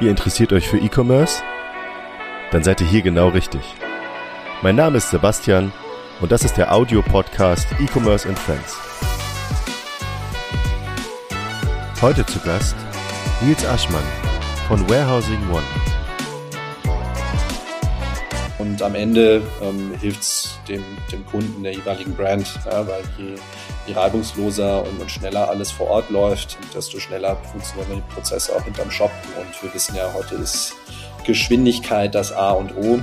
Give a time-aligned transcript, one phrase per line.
[0.00, 1.42] Ihr interessiert euch für E-Commerce?
[2.52, 3.62] Dann seid ihr hier genau richtig.
[4.62, 5.72] Mein Name ist Sebastian
[6.20, 8.76] und das ist der Audio-Podcast E-Commerce and Friends.
[12.00, 12.76] Heute zu Gast
[13.42, 14.04] Nils Aschmann
[14.68, 15.66] von Warehousing One.
[18.58, 23.34] Und am Ende ähm, hilft es dem, dem Kunden der jeweiligen Brand, ja, weil je,
[23.88, 28.62] je reibungsloser und, und, schneller alles vor Ort läuft, desto schneller funktionieren die Prozesse auch
[28.64, 29.10] hinterm Shop.
[29.38, 30.74] Und wir wissen ja, heute ist
[31.24, 33.00] Geschwindigkeit das A und O.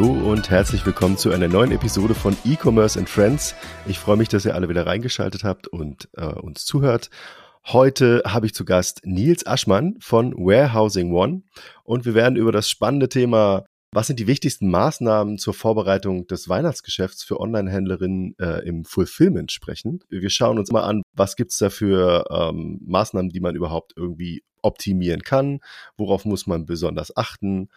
[0.00, 3.54] Hallo und herzlich willkommen zu einer neuen Episode von E-Commerce and Friends.
[3.86, 7.10] Ich freue mich, dass ihr alle wieder reingeschaltet habt und äh, uns zuhört.
[7.66, 11.42] Heute habe ich zu Gast Nils Aschmann von Warehousing One
[11.84, 16.48] und wir werden über das spannende Thema was sind die wichtigsten Maßnahmen zur Vorbereitung des
[16.48, 19.98] Weihnachtsgeschäfts für Online-Händlerinnen äh, im Fulfillment sprechen?
[20.08, 24.44] Wir schauen uns mal an, was gibt's da für ähm, Maßnahmen, die man überhaupt irgendwie
[24.62, 25.58] optimieren kann,
[25.96, 27.68] worauf muss man besonders achten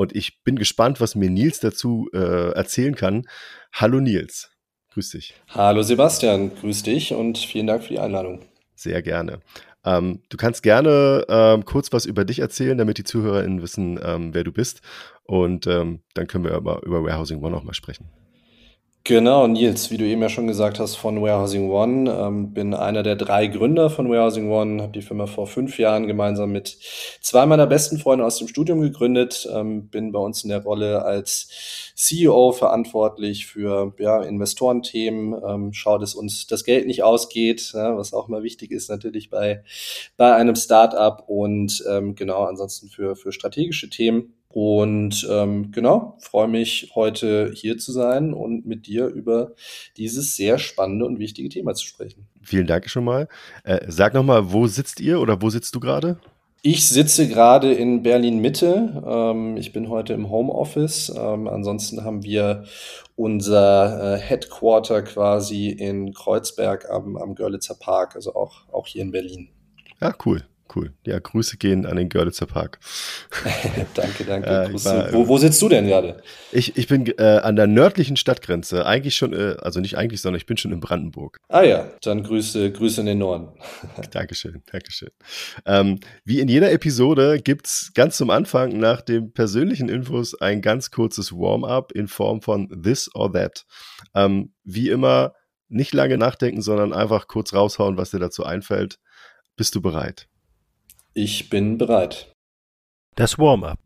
[0.00, 3.28] und ich bin gespannt, was mir Nils dazu äh, erzählen kann.
[3.70, 4.50] Hallo Nils,
[4.94, 5.34] grüß dich.
[5.50, 8.40] Hallo Sebastian, grüß dich und vielen Dank für die Einladung.
[8.74, 9.40] Sehr gerne.
[9.84, 14.32] Ähm, du kannst gerne ähm, kurz was über dich erzählen, damit die ZuhörerInnen wissen, ähm,
[14.32, 14.80] wer du bist.
[15.24, 18.08] Und ähm, dann können wir über, über Warehousing One nochmal sprechen.
[19.04, 23.02] Genau, Nils, wie du eben ja schon gesagt hast, von Warehousing One, ähm, bin einer
[23.02, 26.76] der drei Gründer von Warehousing One, habe die Firma vor fünf Jahren gemeinsam mit
[27.22, 31.02] zwei meiner besten Freunde aus dem Studium gegründet, ähm, bin bei uns in der Rolle
[31.02, 31.48] als
[31.96, 38.12] CEO verantwortlich für ja, Investorenthemen, ähm, schaut, dass uns das Geld nicht ausgeht, ja, was
[38.12, 39.64] auch mal wichtig ist natürlich bei,
[40.18, 44.34] bei einem Startup und ähm, genau ansonsten für, für strategische Themen.
[44.52, 49.52] Und ähm, genau, freue mich heute hier zu sein und mit dir über
[49.96, 52.26] dieses sehr spannende und wichtige Thema zu sprechen.
[52.42, 53.28] Vielen Dank schon mal.
[53.62, 56.18] Äh, sag nochmal, wo sitzt ihr oder wo sitzt du gerade?
[56.62, 59.02] Ich sitze gerade in Berlin Mitte.
[59.06, 61.14] Ähm, ich bin heute im Homeoffice.
[61.16, 62.64] Ähm, ansonsten haben wir
[63.14, 69.12] unser äh, Headquarter quasi in Kreuzberg am, am Görlitzer Park, also auch, auch hier in
[69.12, 69.48] Berlin.
[70.00, 70.42] Ja, cool
[70.74, 70.94] cool.
[71.06, 72.78] Ja, Grüße gehen an den Görlitzer Park.
[73.94, 74.48] danke, danke.
[74.48, 76.22] Äh, war, wo, wo sitzt du denn gerade?
[76.52, 78.86] Ich, ich bin äh, an der nördlichen Stadtgrenze.
[78.86, 81.38] Eigentlich schon, äh, also nicht eigentlich, sondern ich bin schon in Brandenburg.
[81.48, 83.48] Ah ja, dann Grüße, Grüße in den Norden.
[84.10, 85.10] Dankeschön, Dankeschön.
[85.66, 90.62] Ähm, wie in jeder Episode gibt es ganz zum Anfang nach den persönlichen Infos ein
[90.62, 93.64] ganz kurzes Warm-up in Form von This or That.
[94.14, 95.34] Ähm, wie immer,
[95.68, 98.98] nicht lange nachdenken, sondern einfach kurz raushauen, was dir dazu einfällt.
[99.56, 100.29] Bist du bereit?
[101.14, 102.32] Ich bin bereit.
[103.16, 103.80] Das Warm-up.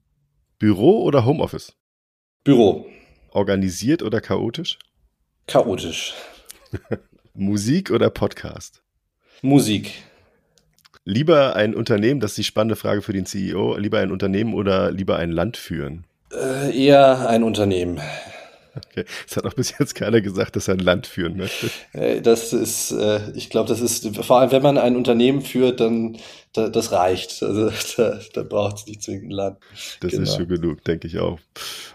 [0.58, 1.72] Büro oder Homeoffice?
[2.44, 2.86] Büro.
[3.30, 4.78] Organisiert oder chaotisch?
[5.46, 6.12] Chaotisch.
[7.34, 8.82] Musik oder Podcast?
[9.40, 10.04] Musik.
[11.06, 14.90] Lieber ein Unternehmen, das ist die spannende Frage für den CEO, lieber ein Unternehmen oder
[14.90, 16.04] lieber ein Land führen?
[16.30, 18.02] Äh, eher ein Unternehmen.
[18.76, 19.04] Okay.
[19.28, 21.70] Es hat auch bis jetzt keiner gesagt, dass er ein Land führen möchte.
[21.92, 25.80] Äh, das ist, äh, ich glaube, das ist, vor allem wenn man ein Unternehmen führt,
[25.80, 26.18] dann
[26.52, 27.42] da, das reicht.
[27.42, 29.58] Also da, da braucht es nicht zwingend ein Land.
[30.00, 30.22] Das genau.
[30.22, 31.38] ist schon genug, denke ich auch.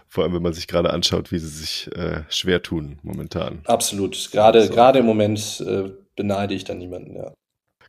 [0.08, 3.60] Vor allem, wenn man sich gerade anschaut, wie sie sich äh, schwer tun momentan.
[3.64, 4.30] Absolut.
[4.32, 4.72] Gerade, so.
[4.72, 7.32] gerade im Moment äh, beneide ich da niemanden, ja.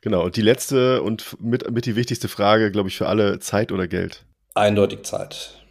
[0.02, 0.24] Genau.
[0.24, 3.88] Und die letzte und mit, mit die wichtigste Frage, glaube ich, für alle, Zeit oder
[3.88, 4.26] Geld?
[4.56, 5.62] Eindeutig Zeit.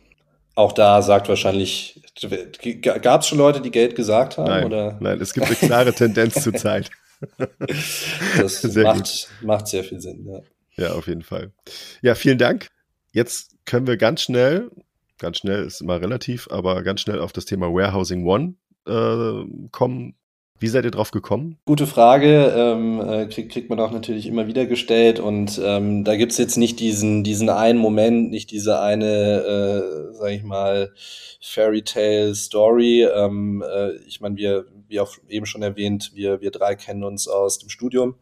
[0.54, 2.00] Auch da sagt wahrscheinlich,
[2.82, 4.48] gab es schon Leute, die Geld gesagt haben?
[4.48, 4.98] Nein, oder?
[5.00, 6.90] nein es gibt eine klare Tendenz zur Zeit.
[8.38, 10.40] das sehr macht, macht sehr viel Sinn, ja.
[10.76, 11.52] Ja, auf jeden Fall.
[12.00, 12.68] Ja, vielen Dank.
[13.12, 14.70] Jetzt können wir ganz schnell,
[15.18, 18.54] ganz schnell ist immer relativ, aber ganz schnell auf das Thema Warehousing One
[18.86, 20.14] äh, kommen.
[20.60, 21.56] Wie seid ihr drauf gekommen?
[21.64, 26.16] Gute Frage, ähm, äh, krieg, kriegt man auch natürlich immer wieder gestellt und ähm, da
[26.16, 30.92] gibt's jetzt nicht diesen, diesen einen Moment, nicht diese eine, äh, sag ich mal,
[31.40, 33.04] Fairy Tale Story.
[33.04, 37.26] Ähm, äh, ich meine, wir, wie auch eben schon erwähnt, wir, wir drei kennen uns
[37.26, 38.16] aus dem Studium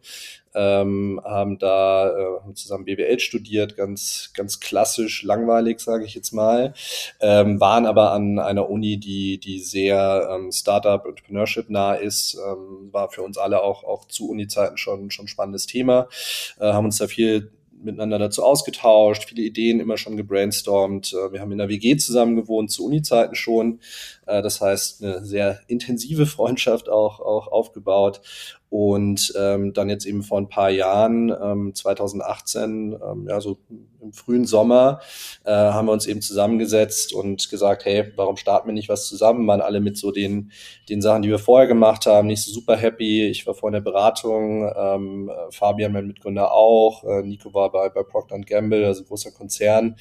[0.55, 6.31] ähm, haben da äh, haben zusammen BWL studiert, ganz ganz klassisch, langweilig, sage ich jetzt
[6.31, 6.73] mal,
[7.19, 12.89] ähm, waren aber an einer Uni, die die sehr ähm, Startup Entrepreneurship nah ist, ähm,
[12.91, 16.07] war für uns alle auch auch zu Uni-Zeiten schon schon spannendes Thema,
[16.59, 21.13] äh, haben uns da viel miteinander dazu ausgetauscht, viele Ideen immer schon gebrainstormt.
[21.13, 23.79] Äh, wir haben in der WG zusammen gewohnt, zu Uni-Zeiten schon.
[24.25, 28.21] Äh, das heißt, eine sehr intensive Freundschaft auch, auch aufgebaut.
[28.69, 33.57] Und ähm, dann jetzt eben vor ein paar Jahren, ähm, 2018, ähm, ja, so
[34.01, 35.01] im frühen Sommer,
[35.43, 39.47] äh, haben wir uns eben zusammengesetzt und gesagt, hey, warum starten wir nicht was zusammen?
[39.47, 40.51] Waren alle mit so den,
[40.89, 43.25] den Sachen, die wir vorher gemacht haben, nicht so super happy.
[43.27, 47.89] Ich war vorhin in der Beratung, ähm, Fabian, mein Mitgründer auch, äh, Nico war bei,
[47.89, 49.95] bei Procter Gamble, also großer Konzern,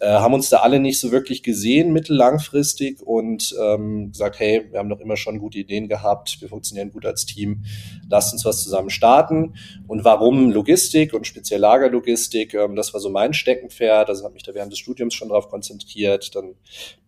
[0.00, 4.78] äh, haben uns da alle nicht so wirklich gesehen, mittellangfristig und ähm, gesagt, hey, wir
[4.78, 7.64] haben doch immer schon gute Ideen gehabt, wir funktionieren gut als Team,
[8.08, 9.54] lasst uns was zusammen starten.
[9.86, 12.54] Und warum Logistik und speziell Lagerlogistik?
[12.54, 14.08] Ähm, das war so mein Steckenpferd.
[14.08, 16.34] Also habe mich da während des Studiums schon darauf konzentriert.
[16.34, 16.54] Dann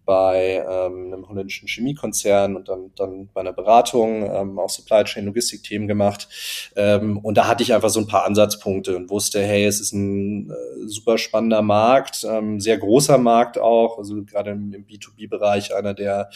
[0.05, 5.25] bei ähm, einem holländischen Chemiekonzern und dann, dann bei einer Beratung ähm, auch Supply Chain
[5.27, 6.29] Logistik-Themen gemacht.
[6.77, 9.93] Ähm, und da hatte ich einfach so ein paar Ansatzpunkte und wusste, hey, es ist
[9.93, 10.55] ein äh,
[10.87, 16.29] super spannender Markt, ähm, sehr großer Markt auch, also gerade im, im B2B-Bereich einer der,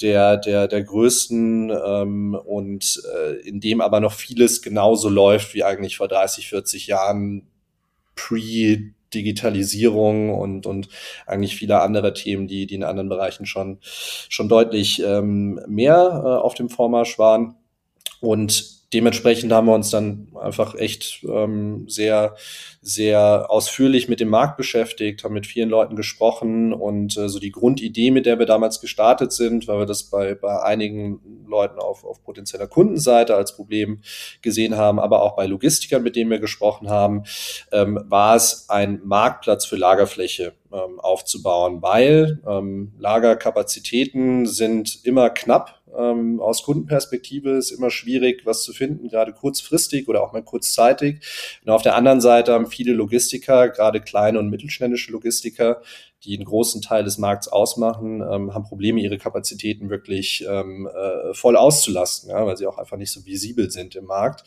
[0.00, 5.64] der, der, der größten ähm, und äh, in dem aber noch vieles genauso läuft wie
[5.64, 7.48] eigentlich vor 30, 40 Jahren
[8.14, 10.88] pre Digitalisierung und, und
[11.26, 16.28] eigentlich viele andere Themen, die, die in anderen Bereichen schon, schon deutlich ähm, mehr äh,
[16.28, 17.56] auf dem Vormarsch waren.
[18.20, 22.34] Und dementsprechend haben wir uns dann einfach echt ähm, sehr,
[22.82, 27.52] sehr ausführlich mit dem Markt beschäftigt, haben mit vielen Leuten gesprochen und äh, so die
[27.52, 32.04] Grundidee, mit der wir damals gestartet sind, weil wir das bei, bei einigen Leuten auf,
[32.04, 34.00] auf potenzieller Kundenseite als Problem
[34.42, 37.24] gesehen haben, aber auch bei Logistikern, mit denen wir gesprochen haben,
[37.72, 45.79] ähm, war es ein Marktplatz für Lagerfläche ähm, aufzubauen, weil ähm, Lagerkapazitäten sind immer knapp
[45.96, 51.20] ähm, aus Kundenperspektive ist immer schwierig, was zu finden, gerade kurzfristig oder auch mal kurzzeitig.
[51.64, 55.82] Und auf der anderen Seite haben viele Logistiker, gerade kleine und mittelständische Logistiker,
[56.24, 61.32] die einen großen Teil des Markts ausmachen, ähm, haben Probleme, ihre Kapazitäten wirklich ähm, äh,
[61.32, 64.44] voll auszulasten, ja, weil sie auch einfach nicht so visibel sind im Markt.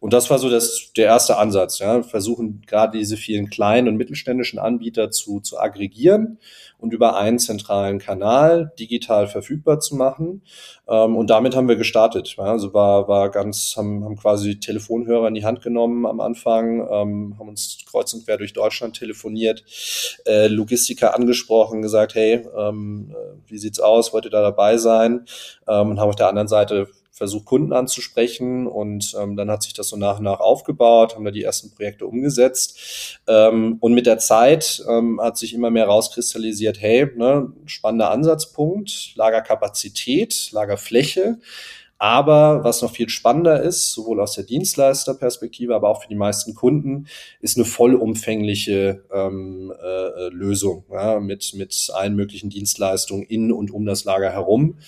[0.00, 1.78] Und das war so das, der erste Ansatz.
[1.78, 6.38] Ja, versuchen gerade diese vielen kleinen und mittelständischen Anbieter zu, zu aggregieren
[6.84, 10.42] und über einen zentralen Kanal digital verfügbar zu machen.
[10.86, 12.34] Ähm, und damit haben wir gestartet.
[12.36, 17.36] Also war, war ganz, haben, haben quasi Telefonhörer in die Hand genommen am Anfang, ähm,
[17.38, 19.64] haben uns kreuz und quer durch Deutschland telefoniert,
[20.26, 25.24] äh, Logistiker angesprochen, gesagt, hey, ähm, äh, wie sieht's aus, wollt ihr da dabei sein?
[25.64, 29.88] Und haben auf der anderen Seite versucht, Kunden anzusprechen und ähm, dann hat sich das
[29.88, 34.18] so nach und nach aufgebaut, haben da die ersten Projekte umgesetzt ähm, und mit der
[34.18, 41.38] Zeit ähm, hat sich immer mehr rauskristallisiert, hey, ne, spannender Ansatzpunkt, Lagerkapazität, Lagerfläche,
[41.98, 46.54] aber was noch viel spannender ist, sowohl aus der Dienstleisterperspektive, aber auch für die meisten
[46.54, 47.06] Kunden,
[47.40, 53.86] ist eine vollumfängliche ähm, äh, Lösung ja, mit, mit allen möglichen Dienstleistungen in und um
[53.86, 54.78] das Lager herum.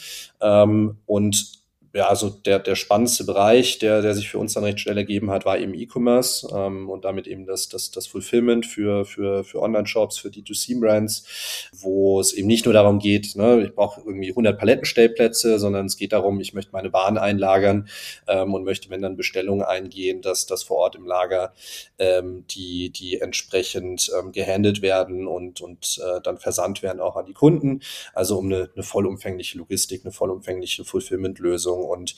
[0.41, 1.56] Ähm, und
[1.97, 5.31] ja, also der, der spannendste Bereich, der, der sich für uns dann recht schnell ergeben
[5.31, 9.63] hat, war eben E-Commerce ähm, und damit eben das, das, das Fulfillment für, für, für
[9.63, 14.59] Online-Shops, für D2C-Brands, wo es eben nicht nur darum geht, ne, ich brauche irgendwie 100
[14.59, 17.89] Palettenstellplätze, sondern es geht darum, ich möchte meine Waren einlagern
[18.29, 21.55] ähm, und möchte, wenn dann Bestellungen eingehen, dass das vor Ort im Lager
[21.99, 27.25] ähm, die, die entsprechend ähm, gehandelt werden und, und äh, dann versandt werden auch an
[27.25, 27.81] die Kunden.
[28.13, 32.15] Also um eine, eine vollumfängliche Logistik, eine vollumfängliche Fulfillment-Lösung und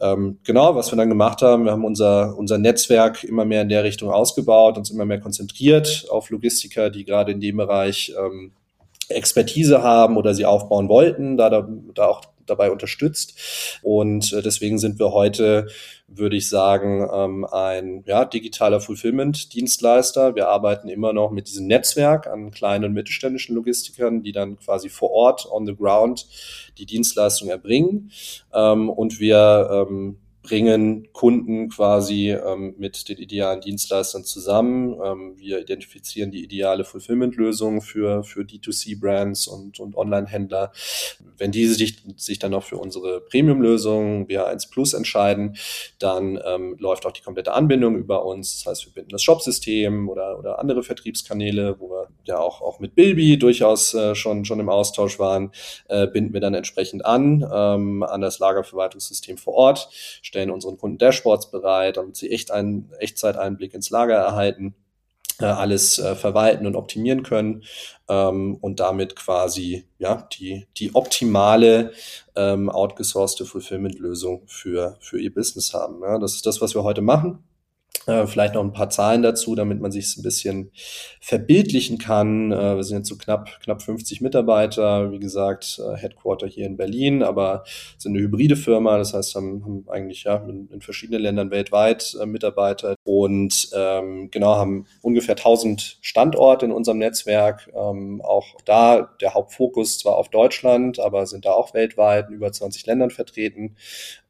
[0.00, 3.68] ähm, genau, was wir dann gemacht haben, wir haben unser, unser Netzwerk immer mehr in
[3.68, 8.52] der Richtung ausgebaut, uns immer mehr konzentriert auf Logistiker, die gerade in dem Bereich ähm,
[9.08, 13.80] Expertise haben oder sie aufbauen wollten, da, da, da auch dabei unterstützt.
[13.82, 15.68] Und äh, deswegen sind wir heute,
[16.06, 20.34] würde ich sagen, ähm, ein ja, digitaler Fulfillment-Dienstleister.
[20.34, 24.88] Wir arbeiten immer noch mit diesem Netzwerk an kleinen und mittelständischen Logistikern, die dann quasi
[24.88, 26.26] vor Ort, on the ground,
[26.78, 28.10] die Dienstleistung erbringen.
[28.52, 34.98] Ähm, und wir ähm, bringen Kunden quasi ähm, mit den idealen Dienstleistern zusammen.
[35.04, 40.72] Ähm, wir identifizieren die ideale Fulfillment-Lösung für, für D2C-Brands und, und Online-Händler.
[41.36, 45.56] Wenn diese sich, sich dann noch für unsere Premium-Lösung BA1 Plus entscheiden,
[45.98, 48.58] dann ähm, läuft auch die komplette Anbindung über uns.
[48.58, 52.80] Das heißt, wir binden das Shop-System oder, oder andere Vertriebskanäle, wo wir ja auch, auch
[52.80, 55.52] mit Bilby durchaus äh, schon, schon im Austausch waren,
[55.88, 59.90] äh, binden wir dann entsprechend an, ähm, an das Lagerverwaltungssystem vor Ort,
[60.30, 64.76] stellen unseren Kunden Dashboards bereit, damit sie echt einen Echtzeiteinblick ins Lager erhalten,
[65.40, 67.64] äh, alles äh, verwalten und optimieren können
[68.08, 71.92] ähm, und damit quasi ja die die optimale
[72.36, 76.00] ähm, outgesourcete Fulfillment-Lösung für für ihr Business haben.
[76.02, 77.42] Ja, das ist das, was wir heute machen.
[78.06, 80.70] Äh, vielleicht noch ein paar Zahlen dazu, damit man sich es ein bisschen
[81.20, 82.50] verbildlichen kann.
[82.50, 86.78] Äh, wir sind jetzt so knapp, knapp 50 Mitarbeiter, wie gesagt, äh, Headquarter hier in
[86.78, 87.62] Berlin, aber
[87.98, 92.16] sind eine hybride Firma, das heißt, haben, haben eigentlich ja in, in verschiedenen Ländern weltweit
[92.24, 97.70] Mitarbeiter und ähm, genau haben ungefähr 1000 Standorte in unserem Netzwerk.
[97.74, 102.50] Ähm, auch da der Hauptfokus zwar auf Deutschland, aber sind da auch weltweit in über
[102.50, 103.76] 20 Ländern vertreten.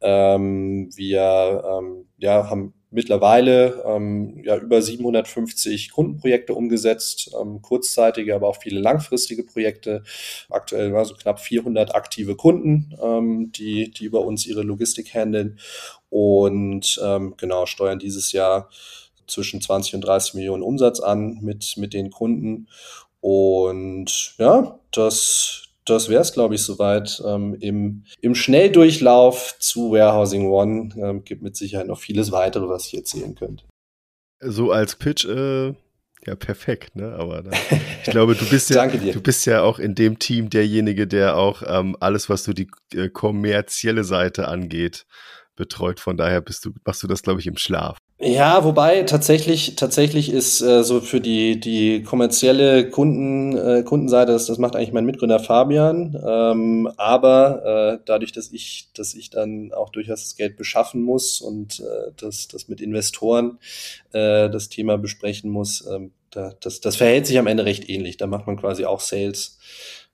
[0.01, 8.49] Ähm, wir ähm, ja, haben mittlerweile ähm, ja über 750 Kundenprojekte umgesetzt, ähm, kurzzeitige, aber
[8.49, 10.03] auch viele langfristige Projekte.
[10.49, 15.59] Aktuell war so knapp 400 aktive Kunden, ähm, die, die über uns ihre Logistik handeln
[16.09, 18.69] und ähm, genau steuern dieses Jahr
[19.27, 22.69] zwischen 20 und 30 Millionen Umsatz an mit, mit den Kunden.
[23.21, 27.23] Und ja, das, das wäre es, glaube ich, soweit.
[27.27, 32.87] Ähm, im, Im Schnelldurchlauf zu Warehousing One ähm, gibt mit Sicherheit noch vieles weitere, was
[32.87, 33.65] ich erzählen könnte.
[34.41, 35.75] So als Pitch, äh,
[36.27, 37.15] ja, perfekt, ne?
[37.19, 37.51] Aber da,
[38.05, 41.63] ich glaube, du bist ja, du bist ja auch in dem Team derjenige, der auch
[41.67, 45.07] ähm, alles, was so die äh, kommerzielle Seite angeht,
[45.57, 46.01] betreut.
[46.01, 47.99] Von daher bist du, machst du das, glaube ich, im Schlaf.
[48.23, 54.45] Ja, wobei tatsächlich, tatsächlich ist äh, so für die, die kommerzielle Kunden, äh, Kundenseite, das,
[54.45, 56.21] das macht eigentlich mein Mitgründer Fabian.
[56.23, 61.41] Ähm, aber äh, dadurch, dass ich, dass ich dann auch durchaus das Geld beschaffen muss
[61.41, 63.59] und äh, das, das mit Investoren
[64.13, 66.01] äh, das Thema besprechen muss, äh,
[66.31, 68.19] da, das, das verhält sich am Ende recht ähnlich.
[68.19, 69.59] Da macht man quasi auch Sales.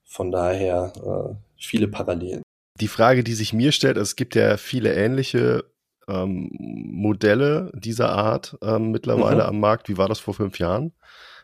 [0.04, 2.42] Von daher äh, viele Parallelen.
[2.80, 5.64] Die Frage, die sich mir stellt, also es gibt ja viele ähnliche
[6.08, 9.48] ähm, Modelle dieser Art ähm, mittlerweile mhm.
[9.48, 9.88] am Markt.
[9.88, 10.92] Wie war das vor fünf Jahren?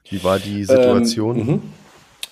[0.09, 1.39] Wie war die Situation?
[1.39, 1.63] Ähm.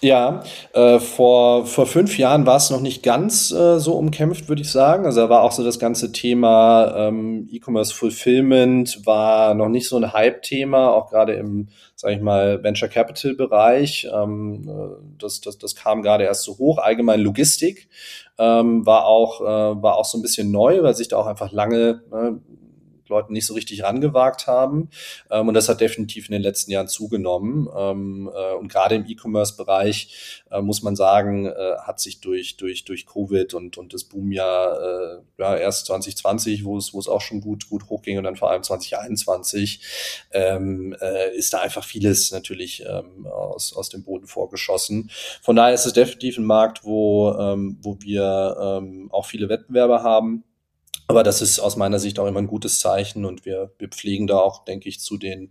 [0.03, 0.43] Ja,
[0.73, 4.71] äh, vor, vor fünf Jahren war es noch nicht ganz äh, so umkämpft, würde ich
[4.71, 5.05] sagen.
[5.05, 9.99] Also da war auch so das ganze Thema ähm, E-Commerce Fulfillment war noch nicht so
[9.99, 14.09] ein Hype-Thema, auch gerade im, sage ich mal, Venture Capital Bereich.
[14.11, 16.79] Ähm, äh, das, das, das kam gerade erst so hoch.
[16.79, 17.91] Allgemein Logistik
[18.39, 21.53] ähm, war auch äh, war auch so ein bisschen neu, weil sich da auch einfach
[21.53, 22.41] lange ne,
[23.11, 24.89] Leuten nicht so richtig rangewagt haben.
[25.31, 27.69] Ähm, und das hat definitiv in den letzten Jahren zugenommen.
[27.77, 32.85] Ähm, äh, und gerade im E-Commerce-Bereich äh, muss man sagen, äh, hat sich durch, durch,
[32.85, 37.21] durch Covid und, und das Boomjahr äh, ja, erst 2020, wo es, wo es auch
[37.21, 39.83] schon gut, gut hochging und dann vor allem 2021,
[40.33, 45.11] ähm, äh, ist da einfach vieles natürlich ähm, aus, aus dem Boden vorgeschossen.
[45.43, 50.03] Von daher ist es definitiv ein Markt, wo, ähm, wo wir ähm, auch viele Wettbewerber
[50.03, 50.45] haben
[51.11, 54.29] aber das ist aus meiner Sicht auch immer ein gutes Zeichen und wir, wir pflegen
[54.29, 55.51] da auch, denke ich, zu den,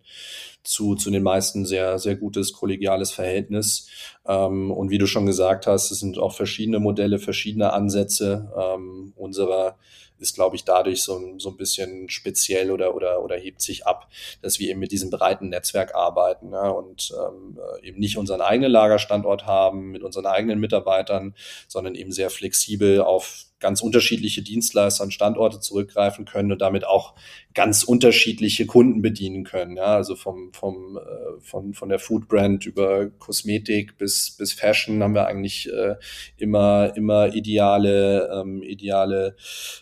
[0.63, 3.89] zu, zu den meisten sehr, sehr gutes kollegiales Verhältnis.
[4.25, 8.53] Ähm, und wie du schon gesagt hast, es sind auch verschiedene Modelle, verschiedene Ansätze.
[8.57, 9.75] Ähm, unserer
[10.17, 14.09] ist, glaube ich, dadurch so, so ein bisschen speziell oder, oder, oder hebt sich ab,
[14.41, 18.71] dass wir eben mit diesem breiten Netzwerk arbeiten ja, und ähm, eben nicht unseren eigenen
[18.71, 21.35] Lagerstandort haben mit unseren eigenen Mitarbeitern,
[21.67, 27.15] sondern eben sehr flexibel auf ganz unterschiedliche Dienstleister und Standorte zurückgreifen können und damit auch
[27.53, 29.77] ganz unterschiedliche Kunden bedienen können.
[29.77, 35.03] Ja, also vom, vom, äh, von, von der Food Brand über Kosmetik bis, bis Fashion
[35.03, 35.95] haben wir eigentlich äh,
[36.37, 39.35] immer, immer ideale, ähm, ideale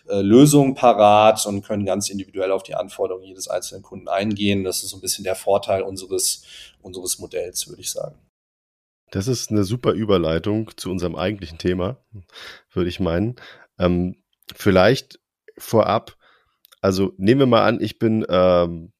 [0.08, 4.64] äh, Lösungen parat und können ganz individuell auf die Anforderungen jedes einzelnen Kunden eingehen.
[4.64, 6.44] Das ist so ein bisschen der Vorteil unseres,
[6.82, 8.18] unseres Modells, würde ich sagen.
[9.10, 11.96] Das ist eine super Überleitung zu unserem eigentlichen Thema,
[12.72, 13.36] würde ich meinen.
[13.78, 14.16] Ähm,
[14.54, 15.20] vielleicht
[15.56, 16.16] vorab,
[16.80, 18.92] also nehmen wir mal an, ich bin ähm,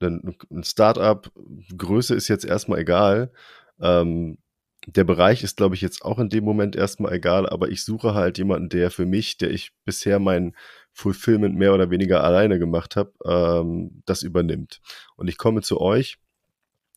[0.00, 1.30] ein Startup,
[1.76, 3.32] Größe ist jetzt erstmal egal.
[3.80, 4.38] Ähm,
[4.86, 8.14] der Bereich ist, glaube ich, jetzt auch in dem Moment erstmal egal, aber ich suche
[8.14, 10.56] halt jemanden, der für mich, der ich bisher mein
[10.92, 14.80] Fulfillment mehr oder weniger alleine gemacht habe, ähm, das übernimmt.
[15.16, 16.18] Und ich komme zu euch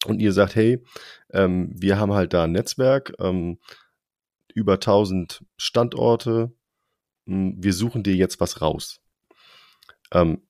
[0.07, 0.83] und ihr sagt, hey,
[1.31, 3.59] ähm, wir haben halt da ein Netzwerk, ähm,
[4.53, 6.51] über 1000 Standorte,
[7.25, 9.01] wir suchen dir jetzt was raus.
[10.11, 10.47] Ähm,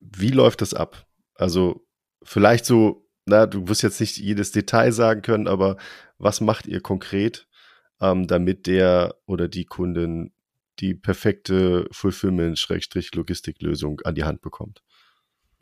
[0.00, 1.06] wie läuft das ab?
[1.34, 1.86] Also
[2.22, 5.76] vielleicht so, na, du wirst jetzt nicht jedes Detail sagen können, aber
[6.18, 7.48] was macht ihr konkret,
[8.00, 10.32] ähm, damit der oder die Kundin
[10.80, 14.82] die perfekte Fulfillment-Logistiklösung an die Hand bekommt?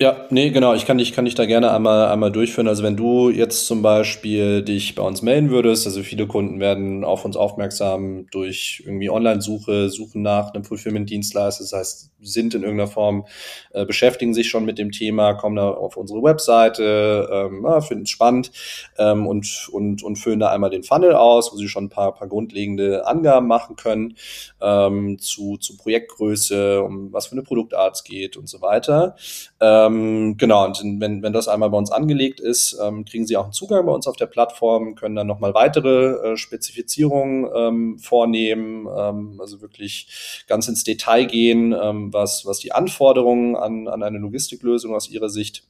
[0.03, 0.73] Ja, nee, genau.
[0.73, 2.69] Ich kann dich, kann dich da gerne einmal, einmal durchführen.
[2.69, 7.05] Also wenn du jetzt zum Beispiel dich bei uns melden würdest, also viele Kunden werden
[7.05, 12.91] auf uns aufmerksam durch irgendwie Online-Suche, suchen nach einem Fulfillment-Dienstleister, das heißt, sind in irgendeiner
[12.91, 13.27] Form,
[13.73, 18.05] äh, beschäftigen sich schon mit dem Thema, kommen da auf unsere Webseite, ähm, ja, finden
[18.05, 18.53] es spannend
[18.99, 22.15] ähm, und, und, und füllen da einmal den Funnel aus, wo sie schon ein paar,
[22.15, 24.17] paar grundlegende Angaben machen können
[24.63, 29.15] ähm, zu, zu Projektgröße, um was für eine Produktart es geht und so weiter.
[29.61, 33.37] Ähm, Ähm, genau, und wenn, wenn das einmal bei uns angelegt ist, ähm, kriegen Sie
[33.37, 37.99] auch einen Zugang bei uns auf der Plattform, können dann nochmal weitere äh, Spezifizierungen ähm,
[37.99, 44.03] vornehmen, ähm, also wirklich ganz ins Detail gehen, ähm, was, was die Anforderungen an, an
[44.03, 45.65] eine Logistiklösung aus Ihrer Sicht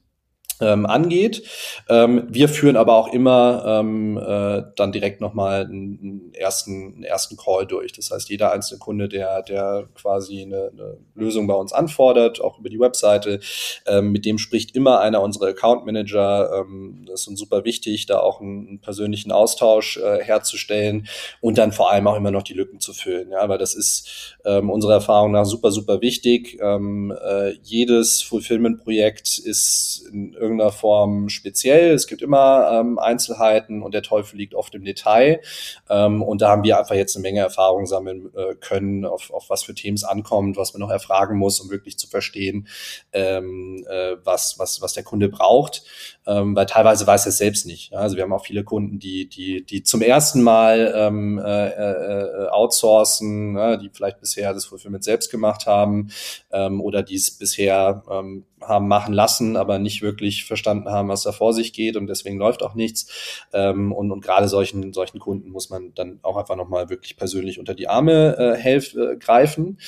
[0.60, 1.42] ähm, angeht.
[1.88, 7.36] Ähm, wir führen aber auch immer ähm, äh, dann direkt nochmal einen, ersten, einen ersten
[7.36, 7.92] Call durch.
[7.92, 12.58] Das heißt, jeder einzelne Kunde, der, der quasi eine, eine Lösung bei uns anfordert, auch
[12.58, 13.40] über die Webseite,
[13.86, 16.50] ähm, mit dem spricht immer einer unserer Account Manager.
[16.60, 21.06] Ähm, das ist uns super wichtig, da auch einen, einen persönlichen Austausch äh, herzustellen
[21.40, 23.30] und dann vor allem auch immer noch die Lücken zu füllen.
[23.30, 26.58] Ja, weil das ist ähm, unserer Erfahrung nach super, super wichtig.
[26.60, 31.94] Ähm, äh, jedes Fulfillment-Projekt ist in irgendeiner Form speziell.
[31.94, 35.40] Es gibt immer ähm, Einzelheiten und der Teufel liegt oft im Detail.
[35.88, 39.48] Ähm, und da haben wir einfach jetzt eine Menge Erfahrung sammeln äh, können, auf, auf
[39.48, 42.66] was für Themen es ankommt, was man noch erfragen muss, um wirklich zu verstehen,
[43.12, 45.82] ähm, äh, was, was, was der Kunde braucht.
[46.26, 47.94] Ähm, weil teilweise weiß er es selbst nicht.
[47.94, 52.48] Also wir haben auch viele Kunden, die, die, die zum ersten Mal ähm, äh, äh,
[52.48, 56.10] outsourcen, äh, die vielleicht bisher das Fulfillment selbst gemacht haben
[56.52, 61.22] ähm, oder die es bisher ähm, haben machen lassen, aber nicht wirklich verstanden haben, was
[61.22, 63.46] da vor sich geht und deswegen läuft auch nichts.
[63.52, 67.58] Ähm, und, und gerade solchen, solchen Kunden muss man dann auch einfach nochmal wirklich persönlich
[67.58, 69.78] unter die Arme äh, helf, äh, greifen.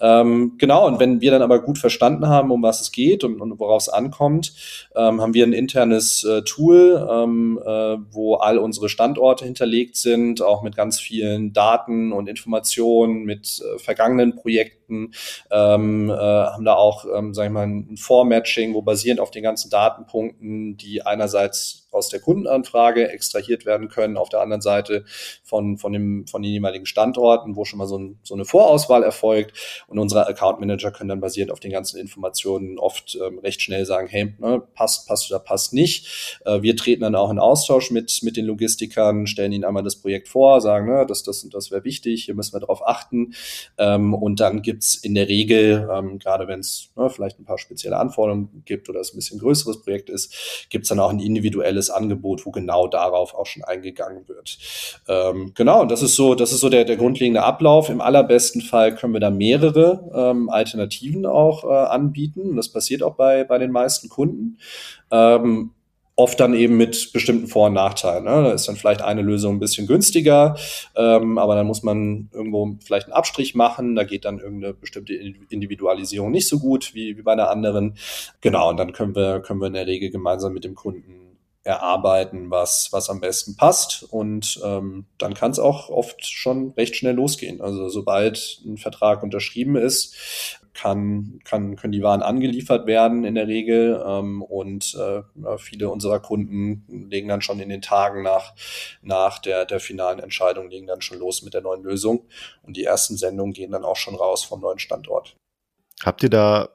[0.00, 3.40] Ähm, genau, und wenn wir dann aber gut verstanden haben, um was es geht und,
[3.40, 4.52] und worauf es ankommt,
[4.94, 10.42] ähm, haben wir ein internes äh, Tool, ähm, äh, wo all unsere Standorte hinterlegt sind,
[10.42, 15.12] auch mit ganz vielen Daten und Informationen, mit äh, vergangenen Projekten,
[15.50, 19.42] ähm, äh, haben da auch, ähm, sag ich mal, ein Vormatching, wo basierend auf den
[19.42, 25.04] ganzen Datenpunkten, die einerseits aus der Kundenanfrage extrahiert werden können, auf der anderen Seite
[25.42, 29.02] von, von, dem, von den jeweiligen Standorten, wo schon mal so, ein, so eine Vorauswahl
[29.02, 29.84] erfolgt.
[29.88, 33.84] Und unsere Account Manager können dann basierend auf den ganzen Informationen oft ähm, recht schnell
[33.84, 36.40] sagen, hey, ne, passt, passt oder passt nicht.
[36.44, 39.96] Äh, wir treten dann auch in Austausch mit, mit den Logistikern, stellen ihnen einmal das
[39.96, 43.34] Projekt vor, sagen, ne, das, das und das wäre wichtig, hier müssen wir drauf achten.
[43.78, 47.58] Ähm, und dann gibt's in der Regel, ähm, gerade wenn es ne, vielleicht ein paar
[47.58, 51.79] spezielle Anforderungen gibt oder es ein bisschen größeres Projekt ist, gibt's dann auch ein individuelles
[51.80, 54.58] individuelles Angebot, wo genau darauf auch schon eingegangen wird.
[55.08, 57.88] Ähm, genau, und das ist so, das ist so der, der grundlegende Ablauf.
[57.88, 62.56] Im allerbesten Fall können wir da mehrere ähm, Alternativen auch äh, anbieten.
[62.56, 64.58] Das passiert auch bei, bei den meisten Kunden.
[65.10, 65.72] Ähm,
[66.20, 68.24] oft dann eben mit bestimmten Vor- und Nachteilen.
[68.24, 68.30] Ne?
[68.30, 70.54] Da ist dann vielleicht eine Lösung ein bisschen günstiger,
[70.94, 73.96] ähm, aber dann muss man irgendwo vielleicht einen Abstrich machen.
[73.96, 77.94] Da geht dann irgendeine bestimmte Individualisierung nicht so gut wie, wie bei einer anderen.
[78.42, 81.19] Genau, und dann können wir, können wir in der Regel gemeinsam mit dem Kunden
[81.62, 84.02] erarbeiten, was, was am besten passt.
[84.02, 87.60] Und ähm, dann kann es auch oft schon recht schnell losgehen.
[87.60, 93.46] Also sobald ein Vertrag unterschrieben ist, kann, kann, können die Waren angeliefert werden in der
[93.46, 94.02] Regel.
[94.06, 95.22] Ähm, und äh,
[95.58, 98.54] viele unserer Kunden legen dann schon in den Tagen nach,
[99.02, 102.26] nach der, der finalen Entscheidung, legen dann schon los mit der neuen Lösung.
[102.62, 105.36] Und die ersten Sendungen gehen dann auch schon raus vom neuen Standort.
[106.02, 106.70] Habt ihr da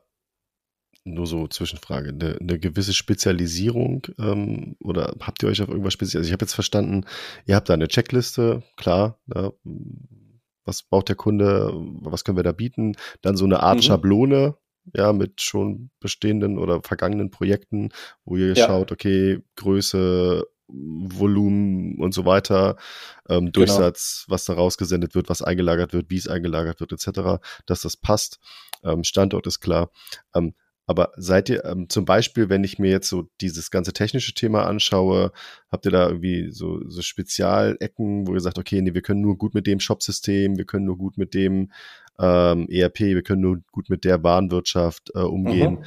[1.05, 6.19] nur so Zwischenfrage, eine, eine gewisse Spezialisierung ähm, oder habt ihr euch auf irgendwas spezialisiert?
[6.21, 7.05] Also ich habe jetzt verstanden,
[7.45, 9.51] ihr habt da eine Checkliste, klar, ja,
[10.65, 12.95] was braucht der Kunde, was können wir da bieten?
[13.21, 13.81] Dann so eine Art mhm.
[13.83, 14.57] Schablone,
[14.95, 17.89] ja, mit schon bestehenden oder vergangenen Projekten,
[18.25, 18.65] wo ihr ja.
[18.65, 22.77] schaut, okay, Größe, Volumen und so weiter,
[23.29, 23.51] ähm, genau.
[23.51, 24.33] Durchsatz, genau.
[24.33, 28.39] was da rausgesendet wird, was eingelagert wird, wie es eingelagert wird, etc., dass das passt.
[28.83, 29.91] Ähm, Standort ist klar.
[30.33, 30.55] Ähm,
[30.87, 34.65] aber seid ihr ähm, zum Beispiel, wenn ich mir jetzt so dieses ganze technische Thema
[34.65, 35.31] anschaue,
[35.71, 39.37] habt ihr da irgendwie so, so Spezialecken, wo ihr sagt, okay, nee, wir können nur
[39.37, 41.71] gut mit dem Shop-System, wir können nur gut mit dem
[42.19, 45.85] ähm, ERP, wir können nur gut mit der Warenwirtschaft äh, umgehen.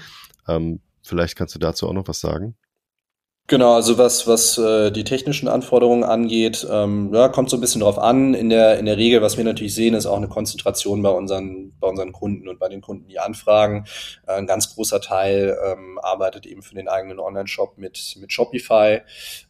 [0.49, 2.57] Ähm, vielleicht kannst du dazu auch noch was sagen.
[3.51, 7.81] Genau, also was, was äh, die technischen Anforderungen angeht, ähm, ja, kommt so ein bisschen
[7.81, 8.35] drauf an.
[8.35, 11.73] In der, in der Regel, was wir natürlich sehen, ist auch eine Konzentration bei unseren,
[11.81, 13.87] bei unseren Kunden und bei den Kunden, die anfragen.
[14.27, 19.01] Äh, ein ganz großer Teil ähm, arbeitet eben für den eigenen Online-Shop mit, mit Shopify.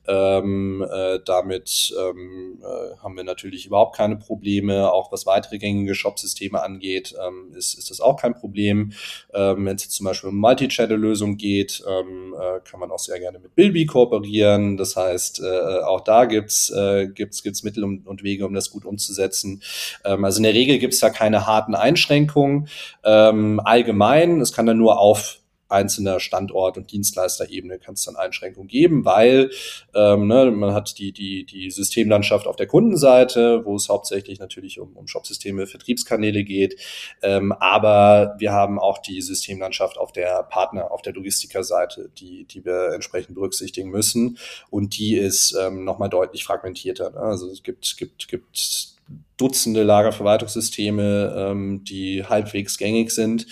[0.07, 4.93] Ähm, äh, damit ähm, äh, haben wir natürlich überhaupt keine Probleme.
[4.93, 8.93] Auch was weitere gängige Shop-Systeme angeht, ähm, ist, ist das auch kein Problem.
[9.35, 13.41] Ähm, Wenn es zum Beispiel um Multi-Channel-Lösung geht, ähm, äh, kann man auch sehr gerne
[13.41, 14.77] mit Bilby kooperieren.
[14.77, 18.71] Das heißt, äh, auch da gibt's äh, gibt's, gibt's Mittel und, und Wege, um das
[18.71, 19.63] gut umzusetzen.
[20.05, 22.69] Ähm, also in der Regel gibt's da keine harten Einschränkungen.
[23.05, 28.69] Ähm, allgemein, es kann dann nur auf einzelner Standort- und Dienstleisterebene kann es dann Einschränkungen
[28.69, 29.51] geben, weil
[29.95, 34.81] ähm, ne, man hat die, die, die Systemlandschaft auf der Kundenseite, wo es hauptsächlich natürlich
[34.81, 36.81] um, um Shopsysteme, Vertriebskanäle geht,
[37.23, 42.65] ähm, aber wir haben auch die Systemlandschaft auf der Partner, auf der Logistikerseite, die, die
[42.65, 44.39] wir entsprechend berücksichtigen müssen
[44.71, 47.11] und die ist ähm, nochmal deutlich fragmentierter.
[47.11, 47.19] Ne?
[47.19, 48.98] Also es gibt, gibt, gibt
[49.39, 53.47] Dutzende Lagerverwaltungssysteme, ähm, die halbwegs gängig sind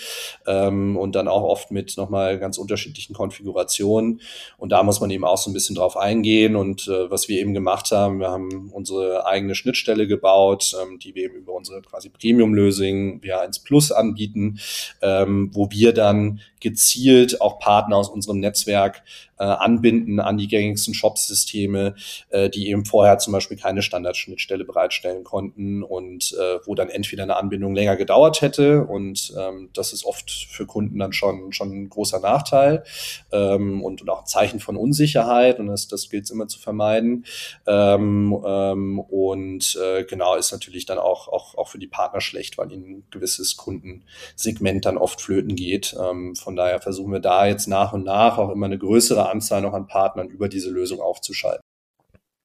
[0.45, 4.21] ähm, und dann auch oft mit nochmal ganz unterschiedlichen Konfigurationen.
[4.57, 6.55] Und da muss man eben auch so ein bisschen drauf eingehen.
[6.57, 11.15] Und äh, was wir eben gemacht haben, wir haben unsere eigene Schnittstelle gebaut, ähm, die
[11.15, 14.59] wir eben über unsere quasi Premium-Lösung VR1 Plus anbieten,
[15.01, 19.03] ähm, wo wir dann gezielt auch Partner aus unserem Netzwerk
[19.39, 21.95] äh, anbinden an die gängigsten Shop-Systeme,
[22.29, 27.23] äh, die eben vorher zum Beispiel keine Standardschnittstelle bereitstellen konnten und äh, wo dann entweder
[27.23, 31.71] eine Anbindung länger gedauert hätte und ähm, das ist oft für Kunden dann schon, schon
[31.71, 32.83] ein großer Nachteil
[33.31, 36.59] ähm, und, und auch ein Zeichen von Unsicherheit und das, das gilt es immer zu
[36.59, 37.25] vermeiden.
[37.65, 42.57] Ähm, ähm, und äh, genau ist natürlich dann auch, auch, auch für die Partner schlecht,
[42.57, 45.95] weil ihnen ein gewisses Kundensegment dann oft flöten geht.
[45.99, 49.61] Ähm, von daher versuchen wir da jetzt nach und nach auch immer eine größere Anzahl
[49.61, 51.61] noch an Partnern über diese Lösung aufzuschalten.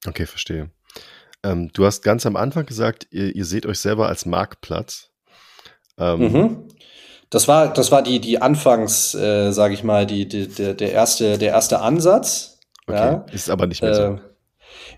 [0.07, 0.71] Okay, verstehe.
[1.45, 5.11] Ähm, du hast ganz am Anfang gesagt, ihr, ihr seht euch selber als Marktplatz.
[5.99, 6.68] Ähm, mhm.
[7.31, 10.92] Das war, das war die, die Anfangs, äh, sage ich mal, die, die, der, der,
[10.92, 12.61] erste, der erste Ansatz.
[12.87, 13.27] Okay, ja.
[13.33, 14.03] ist aber nicht mehr so.
[14.03, 14.18] Äh,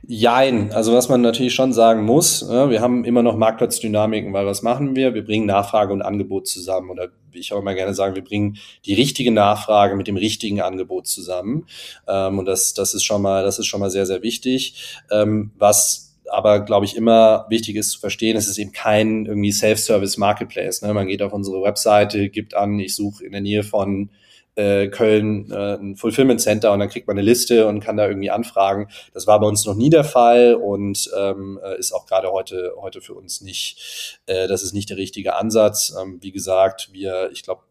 [0.07, 4.63] Jein, also was man natürlich schon sagen muss, wir haben immer noch Marktplatzdynamiken, weil was
[4.63, 5.15] machen wir?
[5.15, 8.59] Wir bringen Nachfrage und Angebot zusammen oder wie ich auch immer gerne sage, wir bringen
[8.87, 11.67] die richtige Nachfrage mit dem richtigen Angebot zusammen
[12.07, 15.01] ähm, und das, das ist schon mal, das ist schon mal sehr, sehr wichtig.
[15.11, 19.53] Ähm, was aber, glaube ich, immer wichtig ist zu verstehen, es ist eben kein irgendwie
[19.53, 20.83] Self-Service Marketplace.
[20.83, 20.95] Ne?
[20.95, 24.11] Man geht auf unsere Webseite, gibt an, ich suche in der Nähe von
[24.57, 28.07] äh, Köln äh, ein Fulfillment Center und dann kriegt man eine Liste und kann da
[28.07, 28.89] irgendwie anfragen.
[29.13, 32.73] Das war bei uns noch nie der Fall und ähm, äh, ist auch gerade heute
[32.81, 34.21] heute für uns nicht.
[34.27, 35.95] Äh, das ist nicht der richtige Ansatz.
[36.01, 37.63] Ähm, wie gesagt, wir, ich glaube,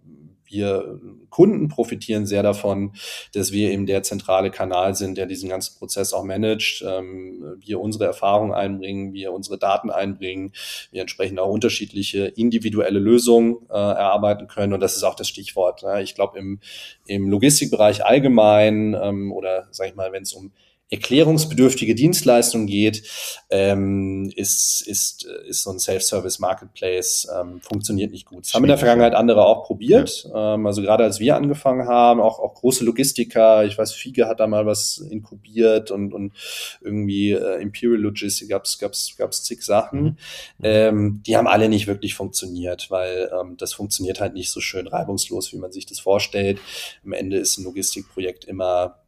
[0.54, 2.94] wir Kunden profitieren sehr davon,
[3.34, 6.84] dass wir eben der zentrale Kanal sind, der diesen ganzen Prozess auch managt.
[6.88, 10.54] Ähm, wir unsere Erfahrungen einbringen, wir unsere Daten einbringen,
[10.92, 14.74] wir entsprechend auch unterschiedliche individuelle Lösungen äh, erarbeiten können.
[14.74, 15.84] Und das ist auch das Stichwort.
[15.84, 16.04] Ne?
[16.04, 16.60] Ich glaube, im,
[17.06, 20.52] im Logistikbereich allgemein ähm, oder sage ich mal, wenn es um
[20.90, 23.04] erklärungsbedürftige Dienstleistung geht,
[23.50, 28.46] ähm, ist, ist, ist so ein Self-Service Marketplace, ähm, funktioniert nicht gut.
[28.46, 30.26] Das haben in der Vergangenheit andere auch probiert.
[30.26, 30.54] Ja.
[30.54, 34.40] Ähm, also gerade als wir angefangen haben, auch, auch große Logistiker, ich weiß, Fiege hat
[34.40, 36.34] da mal was inkubiert und, und
[36.82, 40.04] irgendwie äh, Imperial Logistics gab's gab's gab's zig Sachen.
[40.04, 40.18] Mhm.
[40.64, 44.88] Ähm, die haben alle nicht wirklich funktioniert, weil ähm, das funktioniert halt nicht so schön
[44.88, 46.60] reibungslos, wie man sich das vorstellt.
[47.04, 49.03] Am Ende ist ein Logistikprojekt immer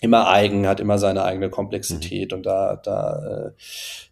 [0.00, 2.38] immer eigen, hat immer seine eigene Komplexität mhm.
[2.38, 3.50] und da, da, äh,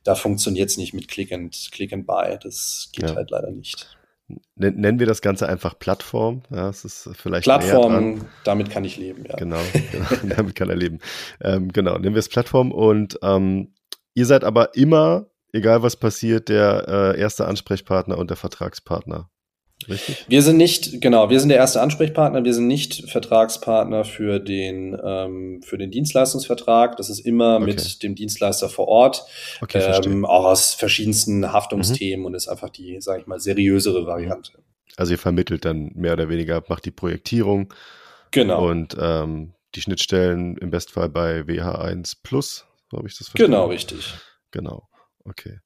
[0.05, 2.38] da funktioniert es nicht mit Click and, Click and Buy.
[2.42, 3.16] Das geht ja.
[3.16, 3.97] halt leider nicht.
[4.55, 6.42] Nennen wir das Ganze einfach Plattform.
[6.51, 9.37] Ja, es ist vielleicht Plattform, damit kann ich leben, ja.
[9.37, 9.61] Genau,
[9.92, 11.01] genau damit kann er leben.
[11.40, 13.75] Ähm, genau, nennen wir es Plattform und ähm,
[14.14, 19.29] ihr seid aber immer, egal was passiert, der äh, erste Ansprechpartner und der Vertragspartner
[19.88, 20.25] Richtig?
[20.29, 24.97] Wir sind nicht, genau, wir sind der erste Ansprechpartner, wir sind nicht Vertragspartner für den,
[25.03, 26.97] ähm, für den Dienstleistungsvertrag.
[26.97, 27.64] Das ist immer okay.
[27.66, 29.25] mit dem Dienstleister vor Ort,
[29.61, 32.27] okay, ähm, auch aus verschiedensten Haftungsthemen mhm.
[32.27, 34.53] und ist einfach die, sage ich mal, seriösere Variante.
[34.97, 37.73] Also ihr vermittelt dann mehr oder weniger, macht die Projektierung.
[38.31, 38.68] Genau.
[38.68, 43.53] Und ähm, die Schnittstellen im Bestfall bei WH1 Plus, so habe ich das verstanden.
[43.53, 44.14] Genau, richtig.
[44.51, 44.88] Genau.
[45.25, 45.59] Okay.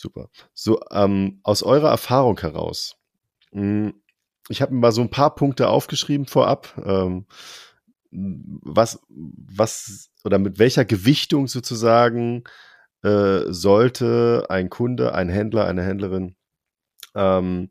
[0.00, 0.30] Super.
[0.54, 2.96] So, ähm, aus eurer Erfahrung heraus,
[3.52, 6.80] ich habe mir mal so ein paar Punkte aufgeschrieben vorab.
[6.84, 7.26] Ähm,
[8.10, 12.44] was, was oder mit welcher Gewichtung sozusagen
[13.02, 16.36] äh, sollte ein Kunde, ein Händler, eine Händlerin
[17.14, 17.70] ähm,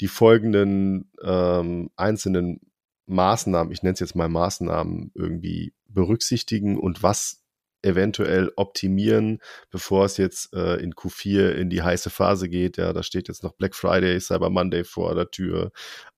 [0.00, 2.60] die folgenden ähm, einzelnen
[3.06, 7.42] Maßnahmen, ich nenne es jetzt mal Maßnahmen, irgendwie berücksichtigen und was
[7.82, 12.76] eventuell optimieren, bevor es jetzt äh, in Q4 in die heiße Phase geht.
[12.76, 15.72] Ja, da steht jetzt noch Black Friday, Cyber Monday vor der Tür,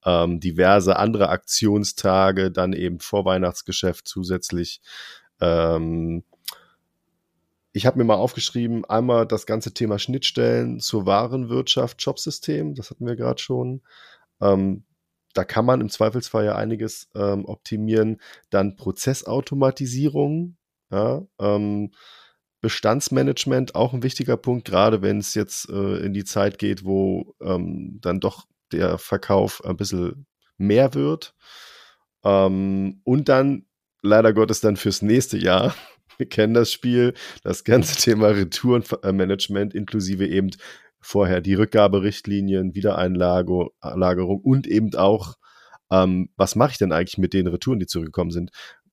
[0.05, 4.81] ähm, diverse andere Aktionstage, dann eben Vorweihnachtsgeschäft zusätzlich.
[5.41, 6.25] Ähm,
[7.73, 13.07] ich habe mir mal aufgeschrieben, einmal das ganze Thema Schnittstellen zur Warenwirtschaft, Jobsystem, das hatten
[13.07, 13.83] wir gerade schon.
[14.41, 14.85] Ähm,
[15.35, 18.21] da kann man im Zweifelsfall ja einiges ähm, optimieren.
[18.51, 20.57] Dann Prozessautomatisierung,
[20.91, 21.91] ja, ähm,
[22.61, 27.35] Bestandsmanagement auch ein wichtiger Punkt, gerade wenn es jetzt äh, in die Zeit geht, wo
[27.41, 30.27] ähm, dann doch der Verkauf ein bisschen
[30.59, 31.35] mehr wird.
[32.25, 33.67] Ähm, und dann
[34.03, 35.75] leider Gottes dann fürs nächste Jahr.
[36.19, 40.51] Wir kennen das Spiel, das ganze Thema Retourenmanagement inklusive eben
[41.01, 45.37] vorher die Rückgaberichtlinien, Wiedereinlagerung und eben auch,
[45.91, 48.51] ähm, was mache ich denn eigentlich mit den Retouren, die zurückgekommen sind?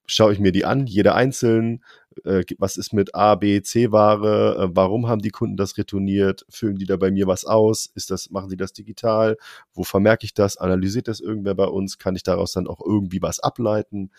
[0.07, 1.83] Schaue ich mir die an, jede einzeln,
[2.23, 6.77] äh, was ist mit A, B, C-Ware, äh, warum haben die Kunden das retourniert, füllen
[6.77, 9.37] die da bei mir was aus, ist das, machen sie das digital,
[9.73, 13.21] wo vermerke ich das, analysiert das irgendwer bei uns, kann ich daraus dann auch irgendwie
[13.21, 14.11] was ableiten?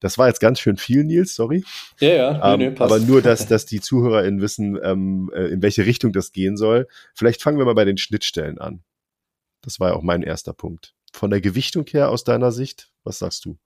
[0.00, 1.64] Das war jetzt ganz schön viel, Nils, sorry.
[1.98, 5.62] Ja, ja, nee, ähm, nee, aber nur, dass, dass die ZuhörerInnen wissen, ähm, äh, in
[5.62, 6.86] welche Richtung das gehen soll.
[7.14, 8.82] Vielleicht fangen wir mal bei den Schnittstellen an.
[9.62, 10.94] Das war ja auch mein erster Punkt.
[11.12, 13.56] Von der Gewichtung her aus deiner Sicht, was sagst du?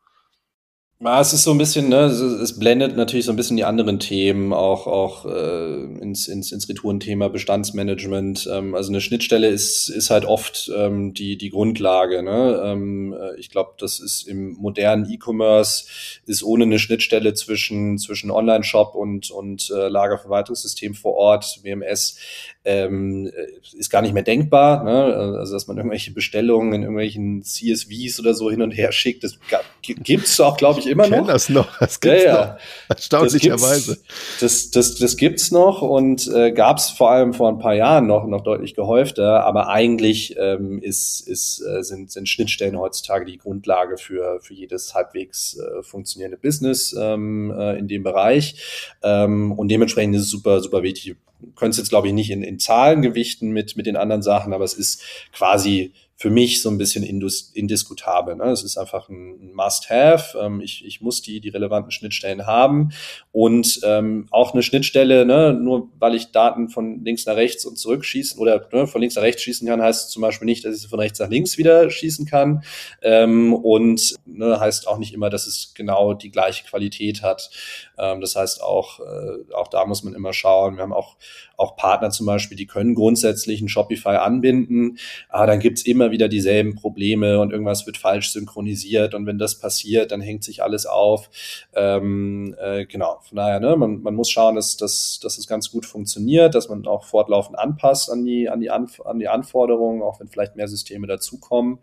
[1.00, 4.00] Ja, es ist so ein bisschen, ne, es, blendet natürlich so ein bisschen die anderen
[4.00, 8.48] Themen, auch, auch äh, ins, ins, ins Retourenthema Bestandsmanagement.
[8.52, 12.24] Ähm, also eine Schnittstelle ist, ist halt oft ähm, die, die Grundlage.
[12.24, 12.61] Ne?
[12.64, 15.87] Ähm, äh, ich glaube, das ist im modernen E-Commerce,
[16.26, 22.18] ist ohne eine Schnittstelle zwischen, zwischen Online-Shop und, und äh, Lagerverwaltungssystem vor Ort, WMS,
[22.64, 24.82] ähm, äh, ist gar nicht mehr denkbar.
[24.82, 25.14] Ne?
[25.38, 29.38] Also, dass man irgendwelche Bestellungen in irgendwelchen CSVs oder so hin und her schickt, das
[29.80, 31.27] gibt es auch, glaube ich, immer ich noch.
[31.27, 32.46] das noch, das gibt's ja, ja.
[32.46, 32.59] noch.
[32.88, 33.98] Erstaunlicherweise.
[34.40, 38.07] Das, das, das, gibt's noch und äh, gab es vor allem vor ein paar Jahren
[38.07, 43.38] noch, noch deutlich gehäufter, aber eigentlich ähm, ist, ist, äh, sind, sind Schnittstellen heutzutage die
[43.38, 48.92] Grundlage für, für jedes halbwegs äh, funktionierende Business ähm, äh, in dem Bereich.
[49.03, 51.16] Ähm, und dementsprechend ist es super, super wichtig.
[51.55, 54.53] Können es jetzt, glaube ich, nicht in, in Zahlen gewichten mit, mit den anderen Sachen,
[54.53, 58.35] aber es ist quasi für mich so ein bisschen indiskutabel.
[58.35, 58.46] Ne?
[58.46, 60.37] Es ist einfach ein Must-Have.
[60.37, 62.90] Ähm, ich, ich muss die, die relevanten Schnittstellen haben.
[63.31, 67.78] Und ähm, auch eine Schnittstelle, ne, nur weil ich Daten von links nach rechts und
[67.78, 70.83] zurückschießen oder ne, von links nach rechts schießen kann, heißt zum Beispiel nicht, dass ich
[70.83, 72.64] sie von rechts nach links wieder schießen kann.
[73.00, 77.48] Ähm, und ne, heißt auch nicht immer, dass es genau die gleiche Qualität hat.
[77.96, 80.74] Ähm, das heißt auch, äh, auch da muss man immer schauen.
[80.74, 81.16] Wir haben auch,
[81.57, 86.29] auch Partner zum Beispiel, die können grundsätzlich ein Shopify anbinden, aber dann gibt's immer wieder
[86.29, 90.87] dieselben Probleme und irgendwas wird falsch synchronisiert und wenn das passiert, dann hängt sich alles
[90.87, 91.31] auf.
[91.75, 95.71] Ähm, äh, genau, von daher, ne, man, man muss schauen, dass, dass, dass es ganz
[95.71, 100.03] gut funktioniert, dass man auch fortlaufend anpasst an die, an die, Anf an die Anforderungen,
[100.03, 101.79] auch wenn vielleicht mehr Systeme dazukommen,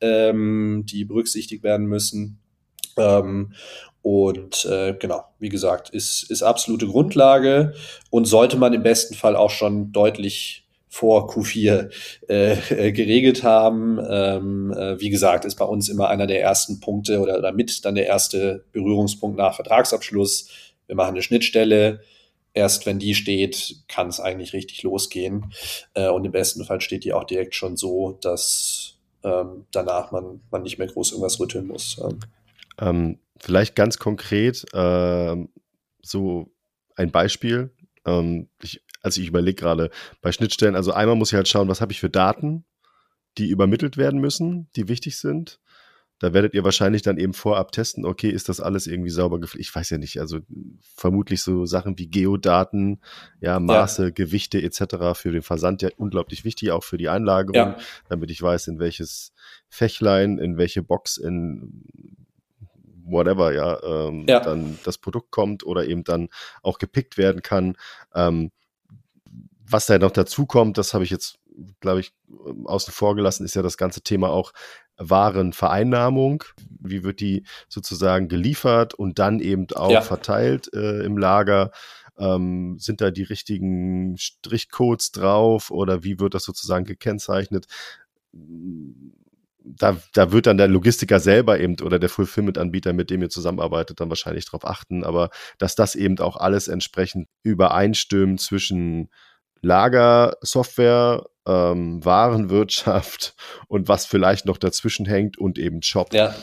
[0.00, 2.38] ähm, die berücksichtigt werden müssen.
[2.96, 3.52] Ähm,
[4.02, 7.74] und äh, genau, wie gesagt, ist, ist absolute Grundlage
[8.08, 10.59] und sollte man im besten Fall auch schon deutlich
[10.90, 11.90] vor Q4
[12.28, 13.98] äh, äh, geregelt haben.
[14.10, 17.94] Ähm, äh, wie gesagt, ist bei uns immer einer der ersten Punkte oder damit dann
[17.94, 20.48] der erste Berührungspunkt nach Vertragsabschluss.
[20.88, 22.00] Wir machen eine Schnittstelle.
[22.52, 25.52] Erst wenn die steht, kann es eigentlich richtig losgehen.
[25.94, 30.40] Äh, und im besten Fall steht die auch direkt schon so, dass ähm, danach man,
[30.50, 32.02] man nicht mehr groß irgendwas rütteln muss.
[32.80, 35.36] Ähm, vielleicht ganz konkret äh,
[36.02, 36.50] so
[36.96, 37.70] ein Beispiel.
[38.04, 41.80] Ähm, ich, also ich überlege gerade bei Schnittstellen, also einmal muss ich halt schauen, was
[41.80, 42.64] habe ich für Daten,
[43.38, 45.60] die übermittelt werden müssen, die wichtig sind.
[46.18, 49.66] Da werdet ihr wahrscheinlich dann eben vorab testen, okay, ist das alles irgendwie sauber gepflegt?
[49.66, 50.40] Ich weiß ja nicht, also
[50.94, 53.00] vermutlich so Sachen wie Geodaten,
[53.40, 54.10] ja, Maße, ja.
[54.10, 55.18] Gewichte etc.
[55.18, 57.76] für den Versand ja unglaublich wichtig, auch für die Einlagerung, ja.
[58.10, 59.32] damit ich weiß, in welches
[59.70, 61.84] Fächlein, in welche Box, in
[63.10, 66.28] whatever, ja, ähm, ja, dann das Produkt kommt oder eben dann
[66.62, 67.76] auch gepickt werden kann.
[68.14, 68.50] Ähm,
[69.70, 71.38] was da noch dazu kommt, das habe ich jetzt,
[71.80, 72.12] glaube ich,
[72.64, 74.52] außen vor gelassen, ist ja das ganze Thema auch
[74.96, 76.44] Warenvereinnahmung.
[76.80, 80.02] Wie wird die sozusagen geliefert und dann eben auch ja.
[80.02, 81.70] verteilt äh, im Lager?
[82.18, 87.66] Ähm, sind da die richtigen Strichcodes drauf oder wie wird das sozusagen gekennzeichnet?
[89.62, 94.00] da, da wird dann der Logistiker selber eben oder der Fulfillment-Anbieter, mit dem ihr zusammenarbeitet,
[94.00, 99.10] dann wahrscheinlich darauf achten, aber dass das eben auch alles entsprechend übereinstimmt zwischen
[99.62, 103.34] Lagersoftware, ähm, Warenwirtschaft
[103.68, 106.12] und was vielleicht noch dazwischen hängt und eben Shop.
[106.12, 106.34] Ja.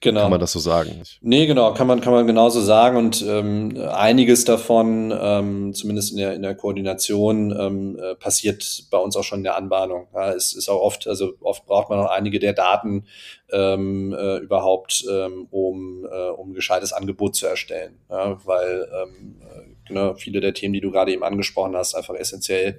[0.00, 0.20] Genau.
[0.20, 1.02] Kann man das so sagen?
[1.22, 2.96] Nee, genau, kann man, kann man genauso sagen.
[2.96, 8.98] Und ähm, einiges davon, ähm, zumindest in der, in der Koordination, ähm, äh, passiert bei
[8.98, 10.06] uns auch schon in der Anbahnung.
[10.14, 13.06] Ja, es ist auch oft, also oft braucht man auch einige der Daten
[13.50, 17.98] ähm, äh, überhaupt, ähm, um, äh, um ein gescheites Angebot zu erstellen.
[18.08, 19.40] Ja, weil ähm,
[19.88, 22.78] genau, viele der Themen, die du gerade eben angesprochen hast, einfach essentiell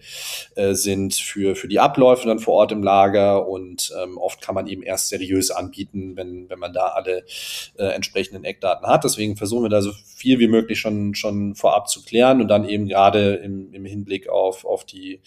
[0.56, 4.56] äh, sind für, für die Abläufe dann vor Ort im Lager und ähm, oft kann
[4.56, 7.26] man eben erst seriös anbieten, wenn, wenn man da alle
[7.78, 9.04] äh, entsprechenden Eckdaten hat.
[9.04, 12.68] Deswegen versuchen wir da so viel wie möglich schon, schon vorab zu klären und dann
[12.68, 15.22] eben gerade im, im Hinblick auf, auf die,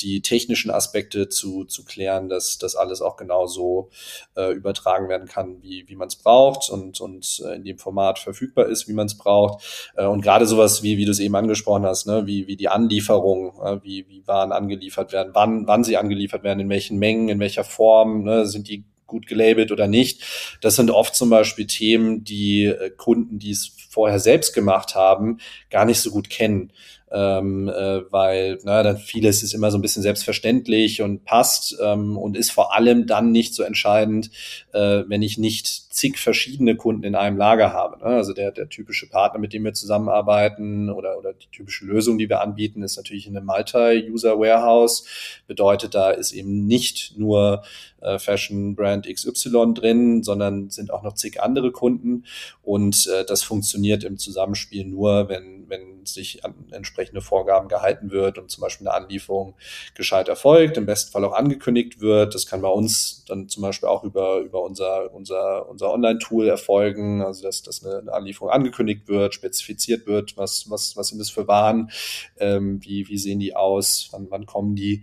[0.00, 3.90] die technischen Aspekte zu, zu klären, dass das alles auch genauso
[4.36, 8.18] äh, übertragen werden kann, wie, wie man es braucht und, und äh, in dem Format
[8.18, 9.92] verfügbar ist, wie man es braucht.
[9.96, 12.68] Äh, und gerade sowas, wie, wie du es eben angesprochen hast, ne, wie, wie die
[12.68, 17.28] Anlieferung, äh, wie, wie Waren angeliefert werden, wann, wann sie angeliefert werden, in welchen Mengen,
[17.28, 20.22] in welcher Form, ne, sind die gut gelabelt oder nicht.
[20.60, 25.38] Das sind oft zum Beispiel Themen, die äh, Kunden, die es vorher selbst gemacht haben,
[25.70, 26.72] gar nicht so gut kennen
[27.10, 32.16] ähm, äh, weil na, dann vieles ist immer so ein bisschen selbstverständlich und passt ähm,
[32.16, 34.30] und ist vor allem dann nicht so entscheidend,
[34.72, 37.98] äh, wenn ich nicht zig verschiedene Kunden in einem Lager habe.
[37.98, 38.06] Ne?
[38.06, 42.28] Also der, der typische Partner, mit dem wir zusammenarbeiten oder, oder die typische Lösung, die
[42.28, 45.06] wir anbieten, ist natürlich in einem Multi-User Warehouse.
[45.46, 47.62] Bedeutet, da ist eben nicht nur
[48.04, 52.24] äh, Fashion Brand XY drin, sondern sind auch noch zig andere Kunden.
[52.62, 58.38] Und äh, das funktioniert im Zusammenspiel nur, wenn, wenn sich an entsprechende Vorgaben gehalten wird
[58.38, 59.54] und zum Beispiel eine Anlieferung
[59.94, 62.34] gescheit erfolgt, im besten Fall auch angekündigt wird.
[62.34, 67.22] Das kann bei uns dann zum Beispiel auch über, über unser, unser, unser Online-Tool erfolgen,
[67.22, 71.48] also dass, dass eine Anlieferung angekündigt wird, spezifiziert wird, was, was, was sind das für
[71.48, 71.90] Waren,
[72.38, 75.02] ähm, wie, wie sehen die aus, wann, wann kommen die.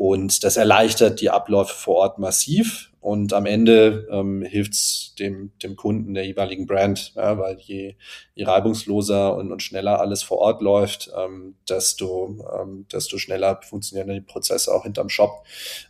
[0.00, 2.90] Und das erleichtert die Abläufe vor Ort massiv.
[3.00, 7.96] Und am Ende ähm, hilft es dem, dem Kunden der jeweiligen Brand, ja, weil je,
[8.34, 14.08] je reibungsloser und, und schneller alles vor Ort läuft, ähm, desto, ähm, desto schneller funktionieren
[14.08, 15.44] die Prozesse auch hinterm Shop.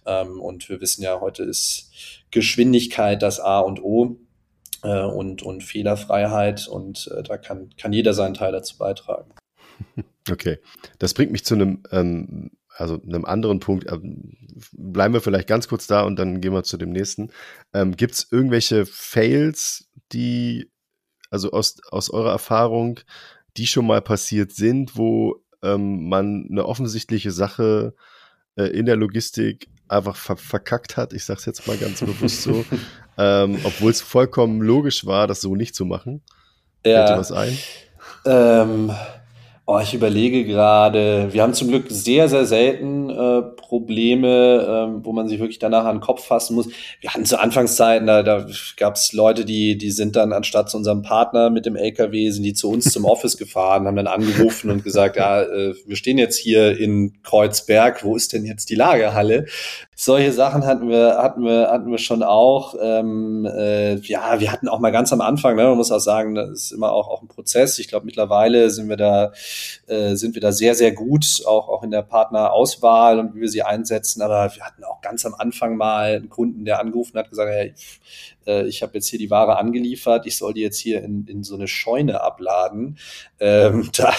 [0.05, 1.93] Ähm, und wir wissen ja, heute ist
[2.33, 4.17] Geschwindigkeit das A und O
[4.83, 9.31] äh, und, und Fehlerfreiheit und äh, da kann, kann jeder seinen Teil dazu beitragen.
[10.31, 10.59] Okay,
[10.99, 14.37] das bringt mich zu einem ähm, also einem anderen Punkt, ähm,
[14.73, 17.31] bleiben wir vielleicht ganz kurz da und dann gehen wir zu dem nächsten.
[17.75, 20.71] Ähm, Gibt es irgendwelche Fails, die,
[21.31, 23.01] also aus, aus eurer Erfahrung,
[23.57, 27.95] die schon mal passiert sind, wo ähm, man eine offensichtliche Sache
[28.57, 31.13] äh, in der Logistik einfach ver verkackt hat?
[31.13, 32.65] Ich sage es jetzt mal ganz bewusst so,
[33.19, 36.23] ähm, obwohl es vollkommen logisch war, das so nicht zu machen.
[36.85, 37.07] Ja.
[37.07, 37.59] Fällt dir was ein?
[38.25, 38.93] Ähm,
[39.67, 45.13] Oh, ich überlege gerade, wir haben zum Glück sehr, sehr selten äh, Probleme, ähm, wo
[45.13, 46.69] man sich wirklich danach an den Kopf fassen muss.
[47.01, 48.47] Wir hatten zu Anfangszeiten, da, da
[48.77, 52.43] gab es Leute, die, die sind dann anstatt zu unserem Partner mit dem LKW, sind
[52.43, 56.19] die zu uns zum Office gefahren, haben dann angerufen und gesagt, ja, äh, wir stehen
[56.19, 59.47] jetzt hier in Kreuzberg, wo ist denn jetzt die Lagerhalle?
[60.03, 62.75] Solche Sachen hatten wir, hatten wir, hatten wir schon auch.
[62.81, 66.35] Ähm, äh, ja, wir hatten auch mal ganz am Anfang, ne, man muss auch sagen,
[66.35, 67.79] das ist immer auch, auch ein Prozess.
[67.79, 69.33] Ich glaube, mittlerweile sind wir da
[69.89, 73.51] äh, sind wir da sehr, sehr gut, auch, auch in der Partnerauswahl und wie wir
[73.51, 74.23] sie einsetzen.
[74.23, 77.75] Aber wir hatten auch ganz am Anfang mal einen Kunden, der angerufen hat, gesagt, hey,
[78.47, 81.45] äh, ich habe jetzt hier die Ware angeliefert, ich soll die jetzt hier in, in
[81.45, 82.97] so eine Scheune abladen.
[83.39, 84.15] Ähm, da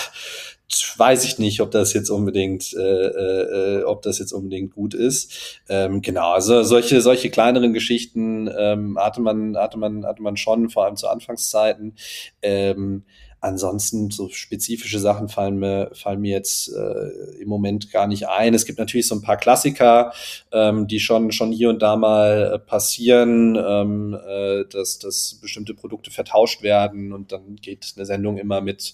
[0.98, 5.62] weiß ich nicht, ob das jetzt unbedingt, äh, äh, ob das jetzt unbedingt gut ist.
[5.70, 10.70] Ähm, genau, also solche solche kleineren Geschichten ähm, hatte man hatte man hatte man schon,
[10.70, 11.96] vor allem zu Anfangszeiten.
[12.42, 13.04] Ähm,
[13.44, 18.54] Ansonsten so spezifische Sachen fallen mir, fallen mir jetzt äh, im Moment gar nicht ein.
[18.54, 20.14] Es gibt natürlich so ein paar Klassiker,
[20.52, 25.74] ähm, die schon, schon hier und da mal äh, passieren, ähm, äh, dass, dass bestimmte
[25.74, 28.94] Produkte vertauscht werden und dann geht eine Sendung immer mit,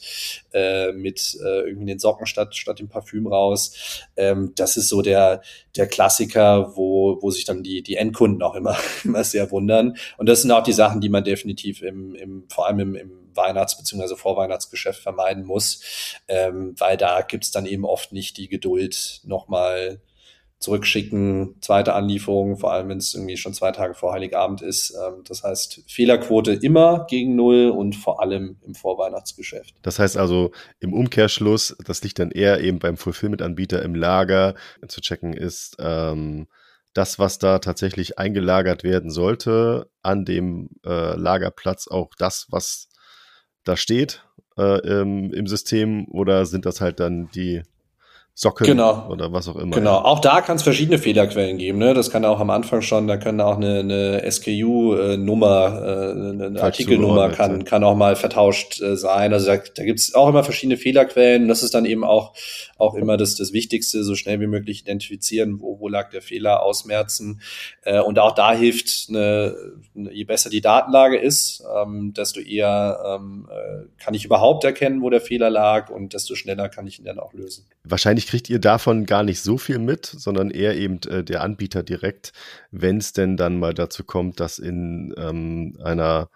[0.54, 4.06] äh, mit äh, irgendwie den Socken statt, statt dem Parfüm raus.
[4.16, 5.42] Ähm, das ist so der,
[5.76, 9.98] der Klassiker, wo, wo sich dann die, die Endkunden auch immer, immer sehr wundern.
[10.18, 13.27] Und das sind auch die Sachen, die man definitiv im, im vor allem im, im
[13.38, 14.16] Weihnachts- bzw.
[14.16, 15.82] Vorweihnachtsgeschäft vermeiden muss,
[16.28, 20.02] ähm, weil da gibt's dann eben oft nicht die Geduld, nochmal
[20.60, 24.92] zurückschicken, zweite Anlieferung, vor allem wenn es irgendwie schon zwei Tage vor Heiligabend ist.
[24.92, 29.76] Ähm, das heißt, Fehlerquote immer gegen Null und vor allem im Vorweihnachtsgeschäft.
[29.84, 34.56] Das heißt also im Umkehrschluss, das liegt dann eher eben beim Fulfillment-Anbieter im Lager
[34.88, 36.48] zu checken ist, ähm,
[36.94, 42.90] das, was da tatsächlich eingelagert werden sollte, an dem äh, Lagerplatz auch das, was
[43.68, 44.24] da steht
[44.58, 47.64] äh, im, im System oder sind das halt dann die
[48.40, 49.08] Socken genau.
[49.10, 49.76] oder was auch immer.
[49.76, 51.80] Genau, auch da kann es verschiedene Fehlerquellen geben.
[51.80, 51.96] Ne?
[51.96, 57.30] Das kann auch am Anfang schon, da können auch eine, eine SKU-Nummer, äh, eine Artikelnummer
[57.30, 59.34] kann, kann auch mal vertauscht äh, sein.
[59.34, 61.48] Also da, da gibt es auch immer verschiedene Fehlerquellen.
[61.48, 62.36] Das ist dann eben auch,
[62.78, 66.62] auch immer das, das Wichtigste, so schnell wie möglich identifizieren, wo, wo lag der Fehler,
[66.62, 67.42] ausmerzen.
[67.86, 69.56] Äh, und auch da hilft, eine,
[69.96, 75.02] eine, je besser die Datenlage ist, ähm, desto eher ähm, äh, kann ich überhaupt erkennen,
[75.02, 77.66] wo der Fehler lag und desto schneller kann ich ihn dann auch lösen.
[77.90, 81.84] Wahrscheinlich kriegt ihr davon gar nicht so viel mit, sondern eher eben äh, der Anbieter
[81.84, 82.32] direkt,
[82.72, 86.30] wenn es denn dann mal dazu kommt, dass in ähm, einer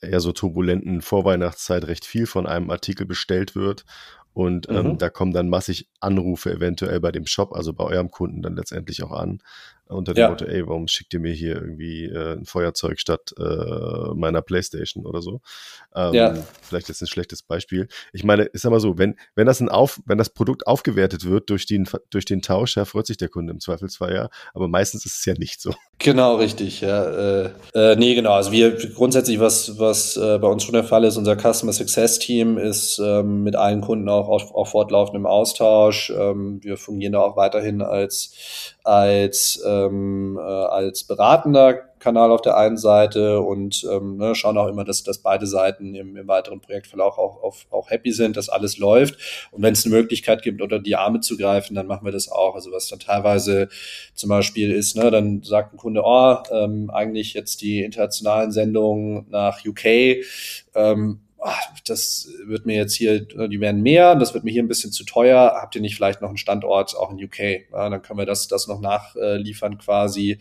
[0.00, 3.84] eher so turbulenten Vorweihnachtszeit recht viel von einem Artikel bestellt wird
[4.34, 4.98] und ähm, mhm.
[4.98, 9.02] da kommen dann massig Anrufe eventuell bei dem Shop, also bei eurem Kunden dann letztendlich
[9.04, 9.40] auch an
[9.86, 10.28] unter dem ja.
[10.30, 15.06] Motto, ey, warum schickt ihr mir hier irgendwie äh, ein Feuerzeug statt äh, meiner Playstation
[15.06, 15.40] oder so?
[15.94, 16.34] Ähm, ja.
[16.62, 17.88] Vielleicht ist ein schlechtes Beispiel.
[18.12, 21.50] Ich meine, ist aber so, wenn, wenn das ein Auf, wenn das Produkt aufgewertet wird
[21.50, 25.06] durch den, durch den Tausch, ja, freut sich der Kunde im Zweifelsfall ja, aber meistens
[25.06, 25.74] ist es ja nicht so.
[25.98, 27.04] Genau, richtig, ja.
[27.04, 28.32] Äh, äh, nee, genau.
[28.32, 32.18] Also wir grundsätzlich, was, was äh, bei uns schon der Fall ist, unser Customer Success
[32.18, 36.10] Team ist ähm, mit allen Kunden auch auf, auf fortlaufendem Austausch.
[36.10, 42.58] Ähm, wir fungieren da auch weiterhin als als, ähm, äh, als beratender Kanal auf der
[42.58, 46.60] einen Seite und ähm, ne, schauen auch immer, dass, dass beide Seiten im, im weiteren
[46.60, 49.48] Projektverlauf auch, auch, auch happy sind, dass alles läuft.
[49.52, 52.30] Und wenn es eine Möglichkeit gibt, unter die Arme zu greifen, dann machen wir das
[52.30, 52.54] auch.
[52.54, 53.68] Also was dann teilweise
[54.14, 59.26] zum Beispiel ist, ne, dann sagt ein Kunde, oh, ähm, eigentlich jetzt die internationalen Sendungen
[59.30, 60.24] nach UK,
[60.74, 64.68] ähm, ach, das wird mir jetzt hier, die werden mehr, das wird mir hier ein
[64.68, 65.58] bisschen zu teuer.
[65.60, 67.70] Habt ihr nicht vielleicht noch einen Standort auch in UK?
[67.70, 70.38] Ja, dann können wir das, das noch nachliefern quasi.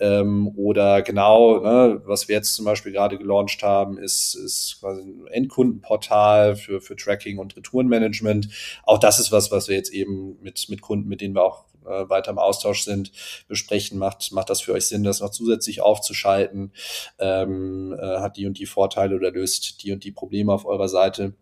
[0.00, 5.02] Ähm, oder genau, ne, was wir jetzt zum Beispiel gerade gelauncht haben, ist, ist quasi
[5.02, 8.48] ein Endkundenportal für, für Tracking und Retourenmanagement.
[8.84, 11.65] Auch das ist was, was wir jetzt eben mit, mit Kunden, mit denen wir auch
[11.86, 13.12] äh, weiter im Austausch sind,
[13.48, 16.72] besprechen, macht, macht das für euch Sinn, das noch zusätzlich aufzuschalten,
[17.18, 20.88] ähm, äh, hat die und die Vorteile oder löst die und die Probleme auf eurer
[20.88, 21.34] Seite.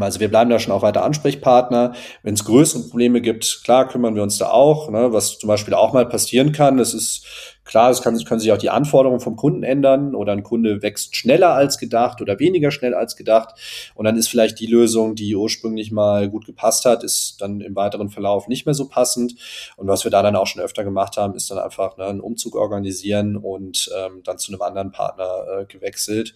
[0.00, 1.94] Also wir bleiben da schon auch weiter Ansprechpartner.
[2.22, 4.90] Wenn es größere Probleme gibt, klar kümmern wir uns da auch.
[4.90, 5.12] Ne?
[5.12, 7.26] Was zum Beispiel auch mal passieren kann, das ist
[7.64, 11.16] Klar, es kann, können sich auch die Anforderungen vom Kunden ändern oder ein Kunde wächst
[11.16, 13.54] schneller als gedacht oder weniger schnell als gedacht.
[13.94, 17.74] Und dann ist vielleicht die Lösung, die ursprünglich mal gut gepasst hat, ist dann im
[17.74, 19.34] weiteren Verlauf nicht mehr so passend.
[19.76, 22.20] Und was wir da dann auch schon öfter gemacht haben, ist dann einfach ne, einen
[22.20, 26.34] Umzug organisieren und ähm, dann zu einem anderen Partner äh, gewechselt.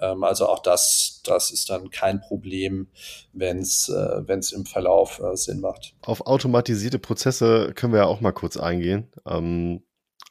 [0.00, 2.88] Ähm, also auch das, das ist dann kein Problem,
[3.32, 5.94] wenn es äh, wenn's im Verlauf äh, Sinn macht.
[6.02, 9.08] Auf automatisierte Prozesse können wir ja auch mal kurz eingehen.
[9.26, 9.82] Ähm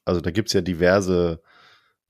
[0.10, 1.42] also da gibt es ja diverse,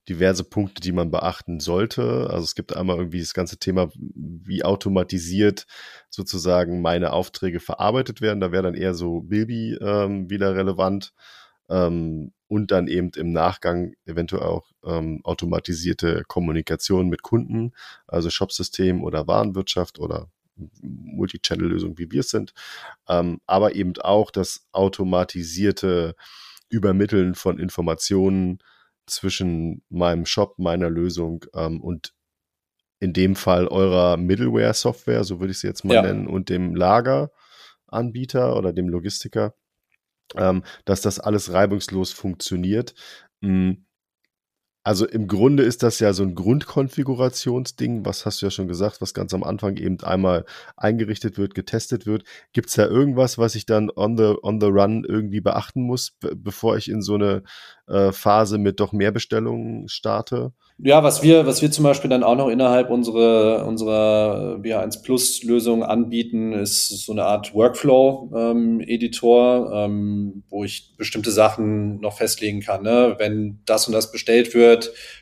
[0.07, 2.29] diverse Punkte, die man beachten sollte.
[2.29, 5.67] Also es gibt einmal irgendwie das ganze Thema, wie automatisiert
[6.09, 8.39] sozusagen meine Aufträge verarbeitet werden.
[8.39, 11.13] Da wäre dann eher so Bilby ähm, wieder relevant.
[11.69, 17.73] Ähm, und dann eben im Nachgang eventuell auch ähm, automatisierte Kommunikation mit Kunden,
[18.07, 20.31] also Shopsystem oder Warenwirtschaft oder
[20.81, 22.53] Multichannel-Lösung, wie wir es sind,
[23.07, 26.15] ähm, aber eben auch das automatisierte
[26.69, 28.59] Übermitteln von Informationen
[29.05, 32.13] zwischen meinem Shop, meiner Lösung ähm, und
[32.99, 36.01] in dem Fall eurer Middleware-Software, so würde ich sie jetzt mal ja.
[36.01, 39.55] nennen, und dem Lageranbieter oder dem Logistiker,
[40.35, 42.93] ähm, dass das alles reibungslos funktioniert.
[43.41, 43.85] Mhm.
[44.83, 49.01] Also im Grunde ist das ja so ein Grundkonfigurationsding, was hast du ja schon gesagt,
[49.01, 50.45] was ganz am Anfang eben einmal
[50.77, 52.23] eingerichtet wird, getestet wird.
[52.53, 56.17] Gibt es da irgendwas, was ich dann on the, on the run irgendwie beachten muss,
[56.21, 57.43] bevor ich in so eine
[57.87, 60.53] äh, Phase mit doch mehr Bestellungen starte?
[60.81, 65.43] Ja, was wir, was wir zum Beispiel dann auch noch innerhalb unserer, unserer BH1 Plus
[65.43, 72.61] Lösung anbieten, ist so eine Art Workflow-Editor, ähm, ähm, wo ich bestimmte Sachen noch festlegen
[72.61, 72.83] kann.
[72.83, 73.15] Ne?
[73.17, 74.68] Wenn das und das bestellt wird,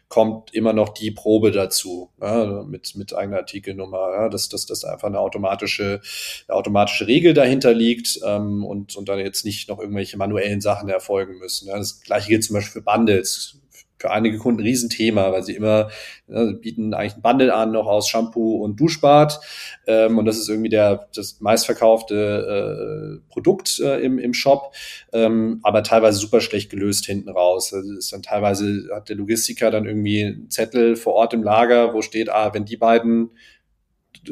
[0.09, 4.85] kommt immer noch die Probe dazu, ja, mit, mit eigener Artikelnummer, ja, dass, dass, dass
[4.85, 6.01] einfach eine automatische,
[6.47, 10.87] eine automatische Regel dahinter liegt ähm, und, und dann jetzt nicht noch irgendwelche manuellen Sachen
[10.87, 11.67] erfolgen müssen.
[11.67, 11.77] Ja.
[11.77, 13.57] Das gleiche gilt zum Beispiel für Bundles
[13.97, 15.89] für einige Kunden ein Riesenthema, weil sie immer
[16.27, 19.39] äh, bieten eigentlich ein Bundle an, noch aus Shampoo und Duschbad.
[19.87, 24.73] Ähm, und das ist irgendwie der, das meistverkaufte äh, Produkt äh, im, im Shop,
[25.13, 27.73] ähm, aber teilweise super schlecht gelöst hinten raus.
[27.73, 31.93] Also ist dann teilweise hat der Logistiker dann irgendwie einen Zettel vor Ort im Lager,
[31.93, 33.31] wo steht, ah, wenn die beiden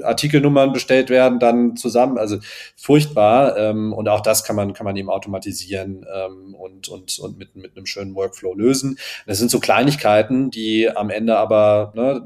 [0.01, 2.17] Artikelnummern bestellt werden, dann zusammen.
[2.17, 2.37] Also
[2.75, 3.57] furchtbar.
[3.57, 7.55] Ähm, und auch das kann man, kann man eben automatisieren ähm, und, und, und mit,
[7.55, 8.97] mit einem schönen Workflow lösen.
[9.25, 12.25] Das sind so Kleinigkeiten, die am Ende aber ne,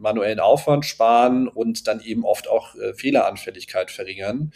[0.00, 4.52] manuellen Aufwand sparen und dann eben oft auch äh, Fehleranfälligkeit verringern.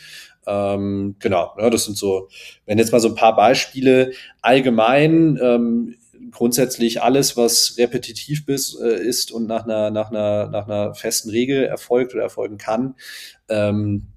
[0.47, 2.29] Ähm, genau, ja, das sind so,
[2.67, 5.97] wenn jetzt mal so ein paar Beispiele allgemein ähm,
[6.35, 11.31] grundsätzlich alles, was repetitiv bis, äh, ist und nach einer, nach, einer, nach einer festen
[11.31, 12.97] Regel erfolgt oder erfolgen kann,
[13.49, 14.09] ähm,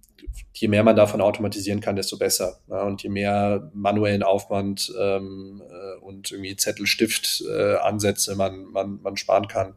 [0.53, 2.59] je mehr man davon automatisieren kann, desto besser.
[2.67, 9.17] Ja, und je mehr manuellen Aufwand ähm, äh, und irgendwie Zettel-Stift-Ansätze äh, man, man, man
[9.17, 9.75] sparen kann,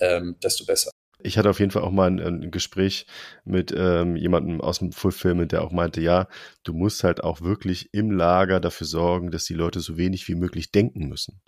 [0.00, 0.93] ähm, desto besser.
[1.24, 3.06] Ich hatte auf jeden Fall auch mal ein, ein Gespräch
[3.44, 6.28] mit ähm, jemandem aus dem Fulfillment, der auch meinte, ja,
[6.62, 10.34] du musst halt auch wirklich im Lager dafür sorgen, dass die Leute so wenig wie
[10.34, 11.40] möglich denken müssen.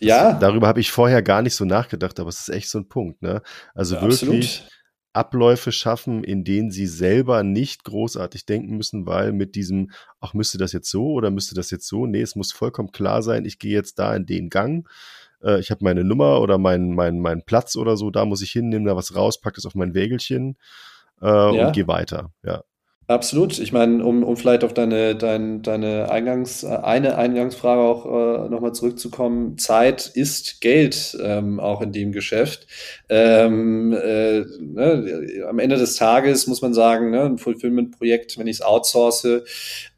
[0.00, 0.32] Ja.
[0.32, 2.88] Das, darüber habe ich vorher gar nicht so nachgedacht, aber es ist echt so ein
[2.88, 3.22] Punkt.
[3.22, 3.42] Ne?
[3.74, 4.70] Also ja, wirklich absolut.
[5.12, 10.58] Abläufe schaffen, in denen sie selber nicht großartig denken müssen, weil mit diesem, ach, müsste
[10.58, 12.06] das jetzt so oder müsste das jetzt so?
[12.06, 14.88] Nee, es muss vollkommen klar sein, ich gehe jetzt da in den Gang
[15.42, 18.50] äh, ich habe meine Nummer oder meinen mein, mein Platz oder so, da muss ich
[18.50, 20.56] hin, nehme da was raus, packe es auf mein Wägelchen
[21.22, 21.66] äh, ja.
[21.66, 22.32] und gehe weiter.
[22.42, 22.62] Ja.
[23.10, 23.58] Absolut.
[23.58, 28.72] Ich meine, um, um vielleicht auf deine, deine, deine Eingangs, eine Eingangsfrage auch äh, nochmal
[28.72, 29.58] zurückzukommen.
[29.58, 32.68] Zeit ist Geld, ähm, auch in dem Geschäft.
[33.08, 38.58] Ähm, äh, ne, am Ende des Tages muss man sagen, ne, ein Fulfillment-Projekt, wenn ich
[38.58, 39.26] es outsource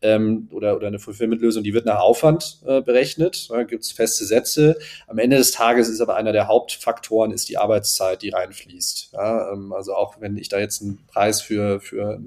[0.00, 3.50] ähm, oder, oder eine Fulfillment-Lösung, die wird nach Aufwand äh, berechnet.
[3.50, 4.78] Da gibt es feste Sätze.
[5.06, 9.10] Am Ende des Tages ist aber einer der Hauptfaktoren ist die Arbeitszeit, die reinfließt.
[9.12, 12.18] Ja, ähm, also auch wenn ich da jetzt einen Preis für, für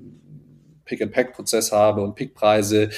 [0.86, 2.90] Pick-and-Pack-Prozess habe und Pickpreise.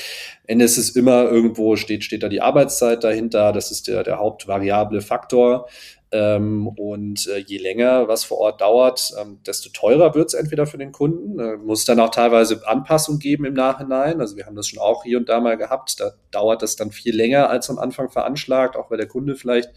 [0.46, 3.52] Ende ist es immer irgendwo, steht, steht da die Arbeitszeit dahinter.
[3.52, 5.68] Das ist der, der hauptvariable Faktor.
[6.12, 10.66] Ähm, und äh, je länger was vor Ort dauert, ähm, desto teurer wird es entweder
[10.66, 11.38] für den Kunden.
[11.40, 14.22] Äh, muss dann auch teilweise Anpassung geben im Nachhinein.
[14.22, 16.00] Also wir haben das schon auch hier und da mal gehabt.
[16.00, 19.70] Da dauert das dann viel länger als am Anfang veranschlagt, auch weil der Kunde vielleicht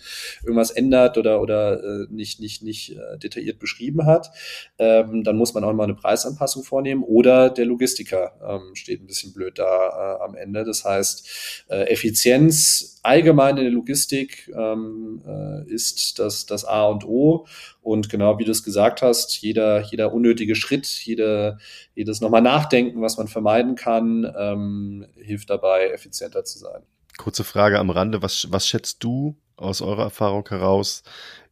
[0.45, 4.31] irgendwas ändert oder, oder äh, nicht, nicht, nicht äh, detailliert beschrieben hat.
[4.79, 9.07] Ähm, dann muss man auch mal eine Preisanpassung vornehmen oder der Logistiker ähm, steht ein
[9.09, 10.65] bisschen blöd da äh, am Ende.
[10.65, 17.05] Das heißt, äh, Effizienz allgemein in der Logistik ähm, äh, ist das, das A und
[17.05, 17.47] O.
[17.83, 21.59] Und genau wie du es gesagt hast, jeder, jeder unnötige Schritt, jede,
[21.95, 26.83] jedes nochmal Nachdenken, was man vermeiden kann, ähm, hilft dabei, effizienter zu sein.
[27.19, 28.23] Kurze Frage am Rande.
[28.23, 31.03] Was, was schätzt du aus eurer Erfahrung heraus?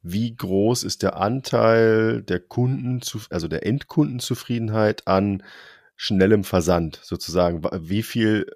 [0.03, 3.01] Wie groß ist der Anteil der Kunden,
[3.31, 5.43] also der Endkundenzufriedenheit an
[5.97, 7.63] schnellem Versand sozusagen?
[7.81, 8.47] Wie viel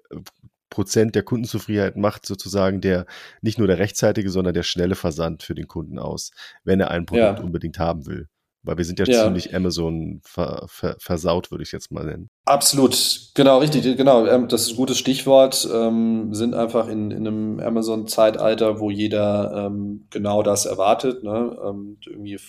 [0.73, 3.05] Prozent der Kundenzufriedenheit macht sozusagen der
[3.41, 6.31] nicht nur der rechtzeitige, sondern der schnelle Versand für den Kunden aus,
[6.63, 7.43] wenn er ein Produkt ja.
[7.43, 8.27] unbedingt haben will.
[8.63, 9.23] Weil wir sind ja, ja.
[9.25, 12.29] ziemlich Amazon ver, ver, versaut, würde ich jetzt mal nennen.
[12.45, 14.25] Absolut, genau, richtig, genau.
[14.25, 15.67] Ähm, das ist ein gutes Stichwort.
[15.71, 21.23] Ähm, sind einfach in, in einem Amazon-Zeitalter, wo jeder ähm, genau das erwartet.
[21.23, 21.55] Ne?
[21.63, 22.39] Ähm, irgendwie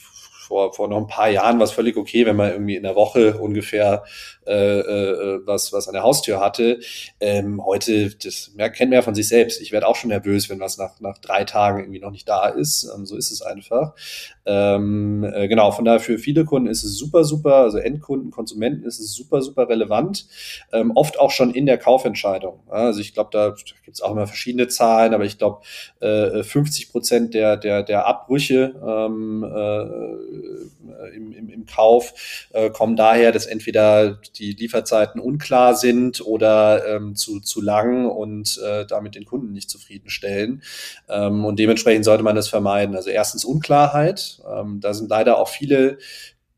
[0.45, 2.95] vor, vor noch ein paar Jahren war es völlig okay, wenn man irgendwie in der
[2.95, 4.05] Woche ungefähr
[4.47, 6.81] äh, äh, was, was an der Haustür hatte.
[7.19, 9.61] Ähm, heute, das mehr, kennt man ja von sich selbst.
[9.63, 12.49] Ich werde auch schon nervös, wenn was nach, nach drei Tagen irgendwie noch nicht da
[12.49, 12.91] ist.
[12.95, 13.95] Ähm, so ist es einfach.
[14.45, 18.85] Ähm, äh, genau, von daher für viele Kunden ist es super, super, also Endkunden, Konsumenten
[18.85, 20.27] ist es super, super relevant.
[20.73, 22.61] Ähm, oft auch schon in der Kaufentscheidung.
[22.69, 25.63] Also ich glaube, da gibt es auch immer verschiedene Zahlen, aber ich glaube,
[26.01, 30.34] äh, 50 Prozent der, der, der Abbrüche ähm, äh,
[31.15, 37.17] im, im, im Kauf äh, kommen daher, dass entweder die Lieferzeiten unklar sind oder ähm,
[37.17, 40.63] zu, zu lang und äh, damit den Kunden nicht zufriedenstellen.
[41.09, 42.97] Ähm, und dementsprechend sollte man das vermeiden.
[42.97, 44.43] Also erstens Unklarheit.
[44.51, 45.99] Ähm, da sind leider auch viele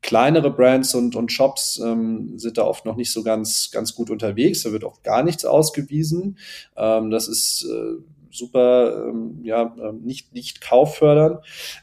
[0.01, 4.09] kleinere Brands und, und Shops ähm, sind da oft noch nicht so ganz, ganz gut
[4.09, 4.63] unterwegs.
[4.63, 6.37] Da wird auch gar nichts ausgewiesen.
[6.77, 8.01] Ähm, das ist äh,
[8.31, 11.39] super, ähm, ja, ähm, nicht, nicht kauffördernd.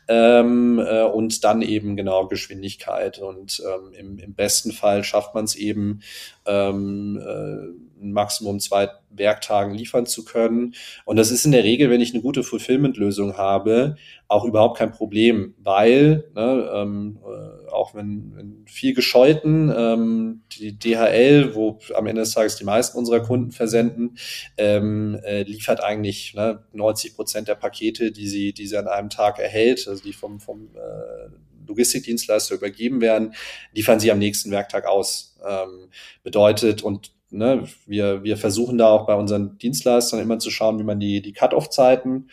[0.09, 3.19] Ähm, äh, und dann eben genau Geschwindigkeit.
[3.19, 3.63] Und
[3.99, 6.01] im, im besten Fall schafft man es eben,
[6.47, 10.75] ähm, äh, ein Maximum zwei Werktagen liefern zu können.
[11.05, 13.97] Und das ist in der Regel, wenn ich eine gute Fulfillment-Lösung habe,
[14.29, 20.79] auch überhaupt kein Problem, weil ne, ähm, äh, auch wenn, wenn viel gescholten, ähm, die
[20.79, 24.17] DHL, wo am Ende des Tages die meisten unserer Kunden versenden,
[24.57, 29.11] ähm, äh, liefert eigentlich ne, 90 Prozent der Pakete, die sie, die sie an einem
[29.11, 31.29] Tag erhält, also die vom, vom äh,
[31.67, 33.35] Logistikdienstleister übergeben werden,
[33.73, 35.37] liefern sie am nächsten Werktag aus.
[35.47, 35.89] Ähm,
[36.23, 40.85] bedeutet, und ne, wir, wir versuchen da auch bei unseren Dienstleistern immer zu schauen, wie
[40.85, 42.29] man die, die Cut-off-Zeiten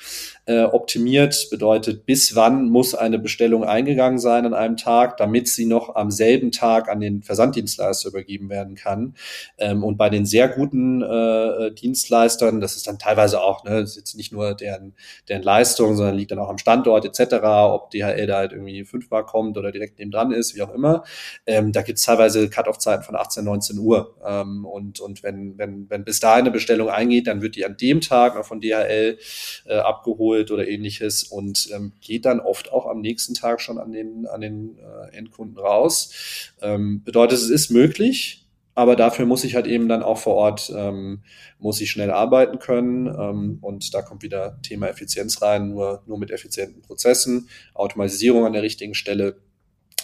[0.46, 1.48] äh, optimiert.
[1.50, 6.12] Bedeutet, bis wann muss eine Bestellung eingegangen sein an einem Tag, damit sie noch am
[6.12, 9.16] selben Tag an den Versanddienstleister übergeben werden kann.
[9.58, 13.92] Ähm, und bei den sehr guten äh, Dienstleistern, das ist dann teilweise auch, ne, das
[13.92, 14.94] ist jetzt nicht nur deren,
[15.28, 19.26] deren Leistung, sondern liegt dann auch am Standort etc., ob DHL da halt irgendwie fünfmal
[19.26, 21.04] kommt oder direkt neben dran ist, wie auch immer.
[21.46, 24.16] Ähm, da gibt's teilweise Cut-off-Zeiten von 18, 19 Uhr.
[24.26, 27.78] Ähm, und und wenn, wenn, wenn bis dahin eine Bestellung eingeht, dann wird die an
[27.78, 29.18] dem Tag noch von DHL
[29.66, 33.92] äh, abgeholt oder ähnliches und ähm, geht dann oft auch am nächsten Tag schon an
[33.92, 36.52] den, an den äh, Endkunden raus.
[36.62, 38.42] Ähm, bedeutet, es ist möglich,
[38.74, 41.24] aber dafür muss ich halt eben dann auch vor Ort, ähm,
[41.60, 43.08] muss ich schnell arbeiten können.
[43.08, 45.70] Ähm, und da kommt wieder Thema Effizienz rein.
[45.70, 49.42] Nur, nur mit effizienten Prozessen, Automatisierung an der richtigen Stelle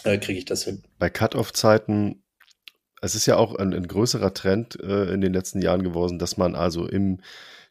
[0.04, 0.84] äh, kriege ich das hin.
[1.00, 2.22] Bei Cut-off-Zeiten
[3.02, 6.38] es ist ja auch ein, ein größerer Trend äh, in den letzten Jahren geworden, dass
[6.38, 7.20] man also im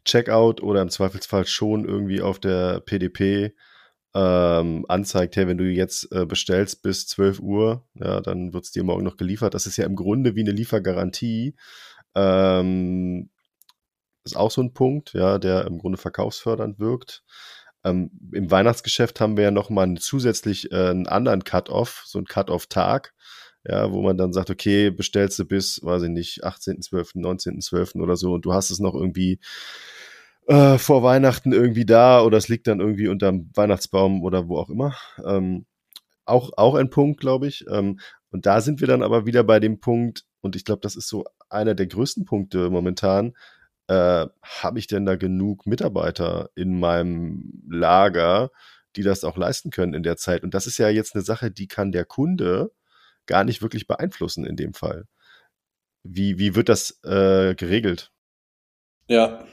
[0.05, 3.55] Checkout oder im Zweifelsfall schon irgendwie auf der PDP
[4.15, 8.71] ähm, anzeigt, hey, wenn du jetzt äh, bestellst bis 12 Uhr, ja, dann wird es
[8.71, 9.55] dir morgen noch geliefert.
[9.55, 11.57] Das ist ja im Grunde wie eine Liefergarantie.
[12.15, 13.31] Ähm,
[14.25, 17.25] ist auch so ein Punkt, ja, der im Grunde verkaufsfördernd wirkt.
[17.85, 23.13] Ähm, Im Weihnachtsgeschäft haben wir ja nochmal zusätzlich äh, einen anderen Cut-Off, so einen Cut-Off-Tag
[23.69, 28.01] ja, wo man dann sagt, okay, bestellst du bis, weiß ich nicht, 18.12., 19.12.
[28.01, 29.41] oder so und du hast es noch irgendwie
[30.47, 34.71] äh, vor Weihnachten irgendwie da oder es liegt dann irgendwie unterm Weihnachtsbaum oder wo auch
[34.71, 34.95] immer.
[35.25, 35.67] Ähm,
[36.25, 37.65] auch, auch ein Punkt, glaube ich.
[37.71, 37.99] Ähm,
[38.31, 41.09] und da sind wir dann aber wieder bei dem Punkt, und ich glaube, das ist
[41.09, 43.35] so einer der größten Punkte momentan,
[43.89, 48.51] äh, habe ich denn da genug Mitarbeiter in meinem Lager,
[48.97, 50.43] die das auch leisten können in der Zeit?
[50.43, 52.73] Und das ist ja jetzt eine Sache, die kann der Kunde
[53.27, 55.07] gar nicht wirklich beeinflussen in dem Fall.
[56.03, 58.13] Wie, wie wird das äh, geregelt?
[59.09, 59.47] Ja,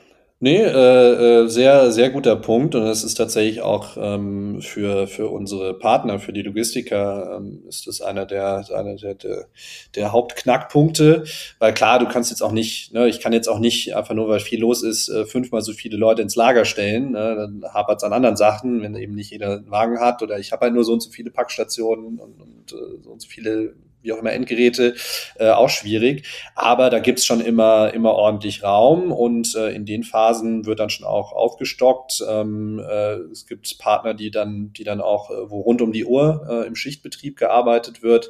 [0.43, 2.75] Nee, äh, äh, sehr, sehr guter Punkt.
[2.75, 7.87] Und das ist tatsächlich auch ähm, für, für unsere Partner, für die Logistiker, ähm, ist
[7.87, 9.47] das einer der, einer der, der,
[9.95, 11.23] der Hauptknackpunkte.
[11.59, 14.27] Weil klar, du kannst jetzt auch nicht, ne, ich kann jetzt auch nicht, einfach nur
[14.27, 17.11] weil viel los ist, äh, fünfmal so viele Leute ins Lager stellen.
[17.11, 20.39] Ne, dann hapert es an anderen Sachen, wenn eben nicht jeder einen Wagen hat oder
[20.39, 23.29] ich habe halt nur so und so viele Packstationen und, und äh, so und so
[23.29, 24.95] viele wie auch immer Endgeräte,
[25.39, 26.27] äh, auch schwierig.
[26.55, 30.89] Aber da gibt's schon immer, immer ordentlich Raum und äh, in den Phasen wird dann
[30.89, 32.23] schon auch aufgestockt.
[32.29, 36.05] Ähm, äh, es gibt Partner, die dann, die dann auch, äh, wo rund um die
[36.05, 38.29] Uhr äh, im Schichtbetrieb gearbeitet wird.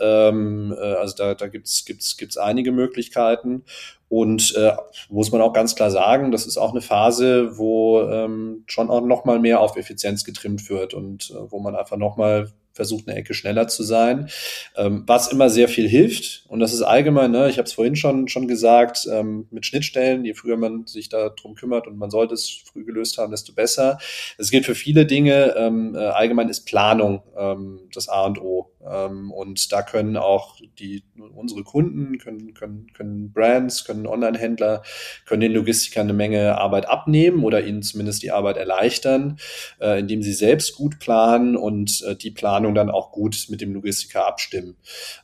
[0.00, 3.64] Ähm, äh, also da, da gibt's gibt's, gibt's einige Möglichkeiten.
[4.08, 4.72] Und äh,
[5.08, 9.02] muss man auch ganz klar sagen, das ist auch eine Phase, wo ähm, schon auch
[9.02, 12.50] noch mal mehr auf Effizienz getrimmt wird und äh, wo man einfach noch mal
[12.80, 14.30] versucht, eine Ecke schneller zu sein,
[14.74, 16.46] ähm, was immer sehr viel hilft.
[16.48, 20.24] Und das ist allgemein, ne, ich habe es vorhin schon, schon gesagt, ähm, mit Schnittstellen,
[20.24, 23.98] je früher man sich darum kümmert und man sollte es früh gelöst haben, desto besser.
[24.38, 25.54] Es gilt für viele Dinge.
[25.58, 28.70] Ähm, äh, allgemein ist Planung ähm, das A und O.
[28.88, 31.04] Ähm, und da können auch die,
[31.34, 34.82] unsere Kunden, können, können, können Brands, können Online-Händler,
[35.26, 39.38] können den Logistikern eine Menge Arbeit abnehmen oder ihnen zumindest die Arbeit erleichtern,
[39.80, 43.74] äh, indem sie selbst gut planen und äh, die Planung dann auch gut mit dem
[43.74, 44.76] Logistiker abstimmen.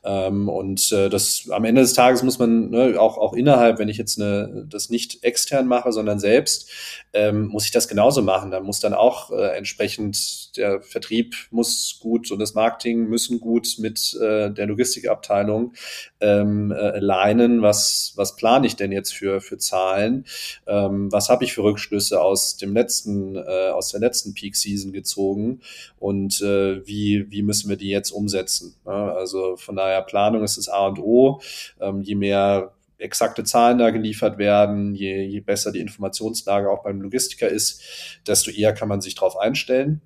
[0.05, 3.89] Ähm, und äh, das am Ende des Tages muss man ne, auch, auch innerhalb, wenn
[3.89, 6.71] ich jetzt eine, das nicht extern mache, sondern selbst,
[7.15, 8.51] ähm, muss ich das genauso machen.
[8.51, 13.46] Da muss dann auch entsprechend der Vertrieb muss gut und das Marketing müssen gut
[13.79, 15.73] mit äh, der Logistikabteilung
[16.21, 17.63] ähm, äh, leinen.
[17.63, 20.25] Was, was plane ich denn jetzt für, für Zahlen?
[20.67, 24.93] Ähm, was habe ich für Rückschlüsse aus dem letzten, äh, aus der letzten Peak Season
[24.93, 25.61] gezogen?
[25.99, 28.75] Und äh, wie, wie müssen wir die jetzt umsetzen?
[28.85, 31.41] Ja, also von daher Planung ist das A und O.
[31.81, 37.01] Ähm, je mehr exakte Zahlen da geliefert werden, je, je besser die Informationslage auch beim
[37.01, 37.83] Logistiker ist,
[38.27, 40.01] desto eher kann man sich darauf einstellen.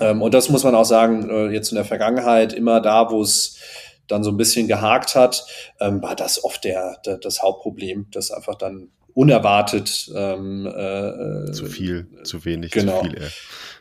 [0.00, 3.22] Ähm, und das muss man auch sagen, äh, jetzt in der Vergangenheit, immer da, wo
[3.22, 3.58] es
[4.06, 5.46] dann so ein bisschen gehakt hat,
[5.78, 11.66] ähm, war das oft der, der, das Hauptproblem, dass einfach dann unerwartet ähm, äh, zu
[11.66, 13.22] viel, zu wenig, genau, zu viel.
[13.22, 13.28] Äh.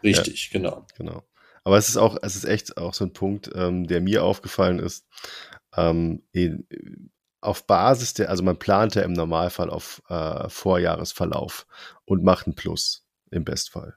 [0.04, 0.86] Richtig, ja, genau.
[0.98, 1.24] Genau.
[1.64, 4.80] Aber es ist auch, es ist echt auch so ein Punkt, ähm, der mir aufgefallen
[4.80, 5.06] ist.
[5.76, 6.68] Ähm, in,
[7.42, 11.68] auf Basis der, also man plant ja im Normalfall auf äh, Vorjahresverlauf
[12.06, 13.96] und macht einen Plus im Bestfall.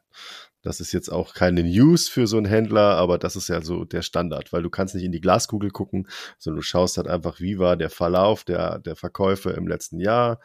[0.62, 3.84] Das ist jetzt auch keine News für so einen Händler, aber das ist ja so
[3.84, 6.08] der Standard, weil du kannst nicht in die Glaskugel gucken,
[6.38, 10.40] sondern du schaust halt einfach, wie war der Verlauf der, der Verkäufe im letzten Jahr.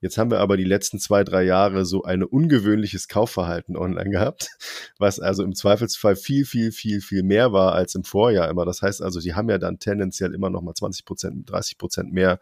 [0.00, 4.50] Jetzt haben wir aber die letzten zwei, drei Jahre so ein ungewöhnliches Kaufverhalten online gehabt,
[4.98, 8.64] was also im Zweifelsfall viel, viel, viel, viel mehr war als im Vorjahr immer.
[8.64, 12.12] Das heißt also, die haben ja dann tendenziell immer noch mal 20 Prozent, 30 Prozent
[12.12, 12.38] mehr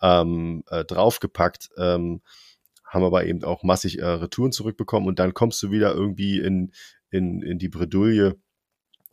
[0.00, 2.20] ähm, äh, draufgepackt, ähm,
[2.94, 6.72] haben aber eben auch massig äh, Retouren zurückbekommen und dann kommst du wieder irgendwie in,
[7.10, 8.36] in, in die Bredouille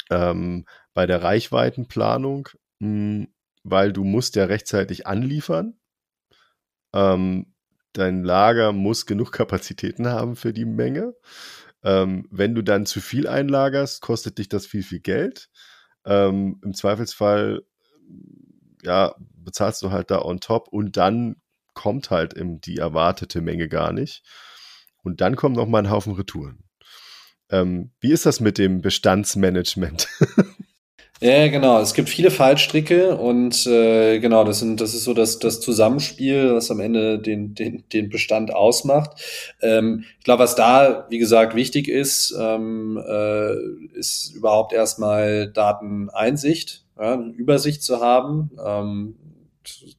[0.09, 3.27] ähm, bei der Reichweitenplanung, mh, hm,
[3.63, 5.79] weil du musst ja rechtzeitig anliefern.
[6.93, 7.53] Ähm,
[7.93, 11.13] dein Lager muss genug Kapazitäten haben für die Menge.
[11.83, 15.49] Ähm, wenn du dann zu viel einlagerst, kostet dich das viel, viel Geld.
[16.05, 17.63] Ähm, Im Zweifelsfall,
[18.83, 21.40] ja, bezahlst du halt da on top und dann
[21.73, 24.23] kommt halt eben die erwartete Menge gar nicht.
[25.03, 26.63] Und dann kommt noch mal ein Haufen Retouren.
[27.49, 30.07] Ähm, wie ist das mit dem Bestandsmanagement?
[31.23, 31.79] Ja, genau.
[31.79, 36.55] Es gibt viele Fallstricke und äh, genau, das sind, das ist so das, das Zusammenspiel,
[36.55, 39.21] was am Ende den, den, den Bestand ausmacht.
[39.61, 43.53] Ähm, ich glaube, was da, wie gesagt, wichtig ist, ähm, äh,
[43.93, 48.49] ist überhaupt erstmal Dateneinsicht, ja, Übersicht zu haben.
[48.65, 49.15] Ähm,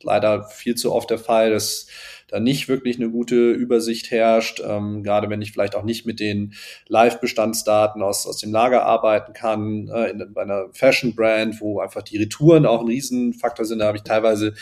[0.02, 1.86] leider viel zu oft der Fall, dass
[2.32, 6.18] da nicht wirklich eine gute Übersicht herrscht, ähm, gerade wenn ich vielleicht auch nicht mit
[6.18, 6.54] den
[6.88, 12.16] Live-Bestandsdaten aus, aus dem Lager arbeiten kann, äh, in, bei einer Fashion-Brand, wo einfach die
[12.16, 14.54] Retouren auch ein Riesenfaktor sind, da habe ich teilweise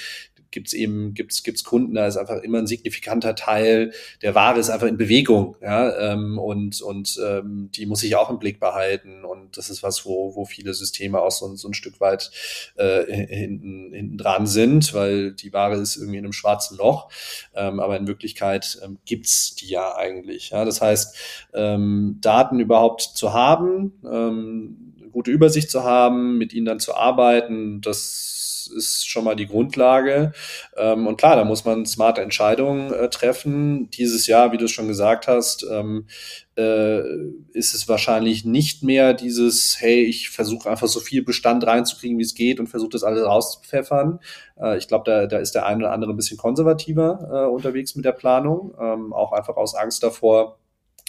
[0.50, 3.92] gibt's eben gibt's gibt's Kunden, da ist einfach immer ein signifikanter Teil
[4.22, 8.30] der Ware ist einfach in Bewegung, ja, ähm, und und ähm, die muss ich auch
[8.30, 11.74] im Blick behalten und das ist was, wo wo viele Systeme auch so, so ein
[11.74, 12.30] Stück weit
[12.76, 17.10] äh, hinten hinten dran sind, weil die Ware ist irgendwie in einem schwarzen Loch,
[17.54, 21.16] ähm, aber in Wirklichkeit ähm, gibt's die ja eigentlich, ja, das heißt
[21.54, 27.80] ähm, Daten überhaupt zu haben, ähm, gute Übersicht zu haben, mit ihnen dann zu arbeiten,
[27.80, 28.30] das
[28.76, 30.32] ist schon mal die Grundlage.
[30.76, 33.90] Ähm, und klar, da muss man smarte Entscheidungen äh, treffen.
[33.90, 36.06] Dieses Jahr, wie du es schon gesagt hast, ähm,
[36.56, 37.00] äh,
[37.52, 42.22] ist es wahrscheinlich nicht mehr dieses, hey, ich versuche einfach so viel Bestand reinzukriegen, wie
[42.22, 44.20] es geht und versuche das alles rauszupfeffern.
[44.60, 47.94] Äh, ich glaube, da, da ist der eine oder andere ein bisschen konservativer äh, unterwegs
[47.96, 50.59] mit der Planung, ähm, auch einfach aus Angst davor,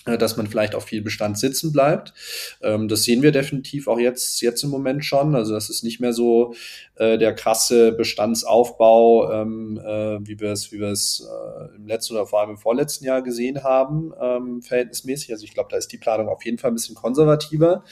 [0.06, 2.14] dass man vielleicht auf viel Bestand sitzen bleibt.
[2.62, 5.36] Ähm, das sehen wir definitiv auch jetzt, jetzt im Moment schon.
[5.36, 6.54] Also das ist nicht mehr so
[6.96, 12.42] äh, der krasse Bestandsaufbau, ähm, äh, wie wir es, wie äh, im letzten oder vor
[12.42, 15.32] allem im vorletzten Jahr gesehen haben, ähm, verhältnismäßig.
[15.32, 17.84] Also ich glaube, da ist die Planung auf jeden Fall ein bisschen konservativer.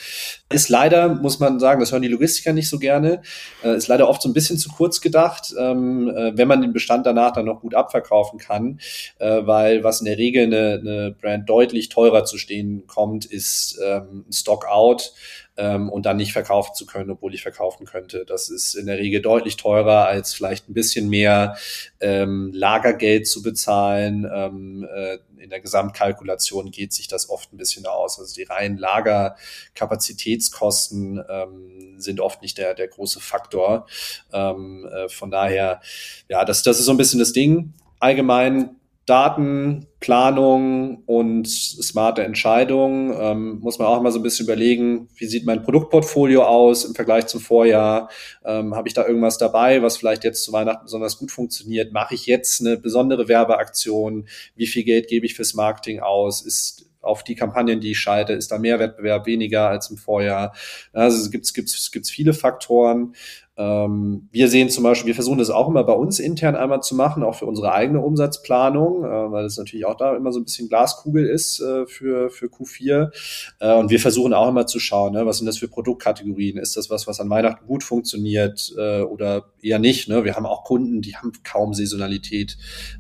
[0.52, 3.22] Ist leider, muss man sagen, das hören die Logistiker nicht so gerne,
[3.64, 6.74] äh, ist leider oft so ein bisschen zu kurz gedacht, ähm, äh, wenn man den
[6.74, 8.80] Bestand danach dann noch gut abverkaufen kann,
[9.20, 13.78] äh, weil was in der Regel eine, eine Brand deutlich teurer zu stehen kommt, ist
[13.84, 15.12] ähm, Stock out
[15.58, 18.24] ähm, und dann nicht verkaufen zu können, obwohl ich verkaufen könnte.
[18.26, 21.58] Das ist in der Regel deutlich teurer, als vielleicht ein bisschen mehr
[22.00, 24.26] ähm, Lagergeld zu bezahlen.
[24.34, 28.18] Ähm, äh, in der Gesamtkalkulation geht sich das oft ein bisschen aus.
[28.18, 33.88] Also die reinen Lagerkapazitätskosten ähm, sind oft nicht der, der große Faktor.
[34.32, 35.82] Ähm, äh, von daher,
[36.30, 37.74] ja, das, das ist so ein bisschen das Ding.
[38.00, 38.79] Allgemein
[39.10, 43.14] Daten, Planung und smarte Entscheidungen.
[43.20, 46.94] Ähm, muss man auch mal so ein bisschen überlegen, wie sieht mein Produktportfolio aus im
[46.94, 48.10] Vergleich zum Vorjahr?
[48.46, 51.92] Ähm, Habe ich da irgendwas dabei, was vielleicht jetzt zu Weihnachten besonders gut funktioniert?
[51.92, 54.28] Mache ich jetzt eine besondere Werbeaktion?
[54.56, 56.42] Wie viel Geld gebe ich fürs Marketing aus?
[56.42, 60.54] Ist auf die Kampagnen, die ich schalte, ist da mehr Wettbewerb weniger als im Vorjahr.
[60.94, 63.16] Also es gibt, es viele Faktoren.
[63.60, 66.96] Ähm, wir sehen zum Beispiel, wir versuchen das auch immer bei uns intern einmal zu
[66.96, 70.46] machen, auch für unsere eigene Umsatzplanung, äh, weil es natürlich auch da immer so ein
[70.46, 73.12] bisschen Glaskugel ist äh, für, für Q4.
[73.60, 76.58] Äh, und wir versuchen auch immer zu schauen, ne, was sind das für Produktkategorien?
[76.58, 80.08] Ist das was, was an Weihnachten gut funktioniert oder eher nicht?
[80.08, 80.24] Ne?
[80.24, 82.58] Wir haben auch Kunden, die haben kaum Saisonalität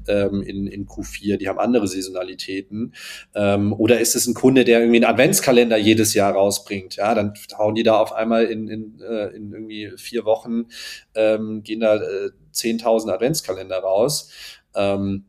[0.07, 2.93] ähm, in, in Q4, die haben andere Saisonalitäten.
[3.33, 6.97] Ähm, oder ist es ein Kunde, der irgendwie einen Adventskalender jedes Jahr rausbringt?
[6.97, 10.67] Ja, dann hauen die da auf einmal in, in, in irgendwie vier Wochen Wochen
[11.15, 14.31] ähm, gehen da äh, 10.000 Adventskalender raus.
[14.75, 15.25] Ähm,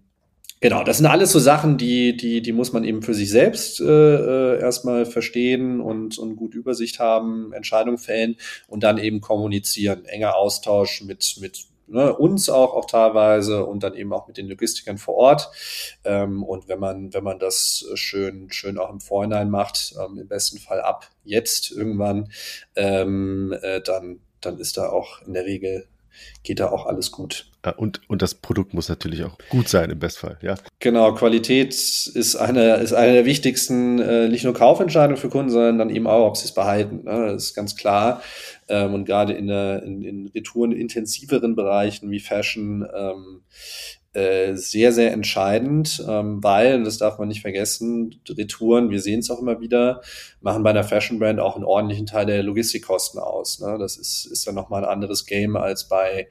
[0.63, 3.81] Genau, das sind alles so Sachen, die, die, die muss man eben für sich selbst
[3.81, 8.37] äh, äh, erstmal verstehen und, und gut Übersicht haben, Entscheidungen fällen
[8.69, 10.05] und dann eben kommunizieren.
[10.05, 14.49] Enger Austausch mit, mit ne, uns auch, auch teilweise und dann eben auch mit den
[14.49, 15.51] Logistikern vor Ort.
[16.05, 20.29] Ähm, und wenn man, wenn man das schön, schön auch im Vorhinein macht, ähm, im
[20.29, 22.31] besten Fall ab jetzt irgendwann,
[22.77, 25.87] ähm, äh, dann, dann ist da auch in der Regel
[26.43, 27.47] geht da auch alles gut.
[27.77, 30.55] Und, und das Produkt muss natürlich auch gut sein im Bestfall, ja.
[30.79, 35.79] Genau, Qualität ist eine, ist eine der wichtigsten, äh, nicht nur Kaufentscheidungen für Kunden, sondern
[35.79, 37.05] dann eben auch, ob sie es behalten.
[37.05, 37.33] Ne?
[37.33, 38.23] Das ist ganz klar.
[38.69, 43.43] Ähm, und gerade in, der, in, in retourenintensiveren Bereichen wie Fashion ähm,
[44.13, 49.31] äh, sehr, sehr entscheidend, ähm, weil, das darf man nicht vergessen, Retouren, wir sehen es
[49.31, 50.03] auch immer wieder,
[50.41, 53.61] machen bei einer Fashion Brand auch einen ordentlichen Teil der Logistikkosten aus.
[53.61, 53.77] Ne?
[53.79, 56.29] Das ist, ist dann nochmal ein anderes Game als bei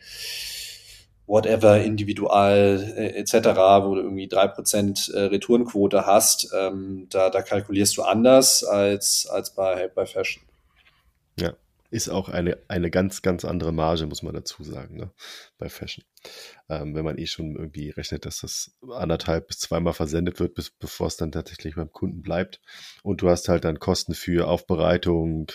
[1.26, 3.34] whatever, individual äh, etc.,
[3.86, 9.26] wo du irgendwie drei Prozent äh, Retourenquote hast, ähm, da, da kalkulierst du anders als,
[9.32, 10.44] als bei, bei Fashion.
[11.40, 11.54] Ja,
[11.90, 15.12] ist auch eine, eine ganz, ganz andere Marge, muss man dazu sagen, ne?
[15.58, 16.04] bei Fashion.
[16.70, 20.70] Ähm, wenn man eh schon irgendwie rechnet, dass das anderthalb bis zweimal versendet wird, bis,
[20.70, 22.62] bevor es dann tatsächlich beim Kunden bleibt.
[23.02, 25.52] Und du hast halt dann Kosten für Aufbereitung,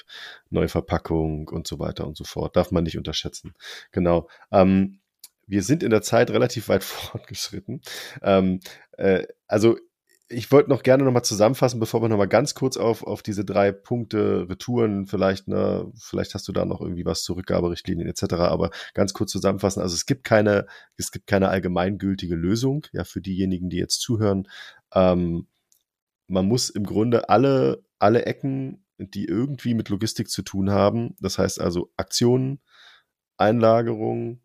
[0.51, 2.57] Neuverpackung und so weiter und so fort.
[2.57, 3.55] Darf man nicht unterschätzen.
[3.93, 4.29] Genau.
[4.51, 5.01] Ähm,
[5.47, 7.81] wir sind in der Zeit relativ weit fortgeschritten.
[8.23, 8.61] Ähm,
[8.93, 9.79] äh, also
[10.29, 13.73] ich wollte noch gerne nochmal zusammenfassen, bevor wir nochmal ganz kurz auf, auf diese drei
[13.73, 18.71] Punkte Retouren vielleicht, ne, vielleicht hast du da noch irgendwie was zu Rückgaberichtlinien etc., aber
[18.95, 19.83] ganz kurz zusammenfassen.
[19.83, 20.67] Also es gibt keine,
[20.97, 24.49] es gibt keine allgemeingültige Lösung, ja, für diejenigen, die jetzt zuhören.
[24.95, 25.47] Ähm,
[26.27, 31.39] man muss im Grunde alle, alle Ecken, die irgendwie mit Logistik zu tun haben, das
[31.39, 32.61] heißt also Aktionen,
[33.37, 34.41] Einlagerung,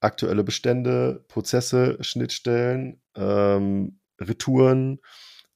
[0.00, 5.00] aktuelle Bestände, Prozesse, Schnittstellen, ähm, Retouren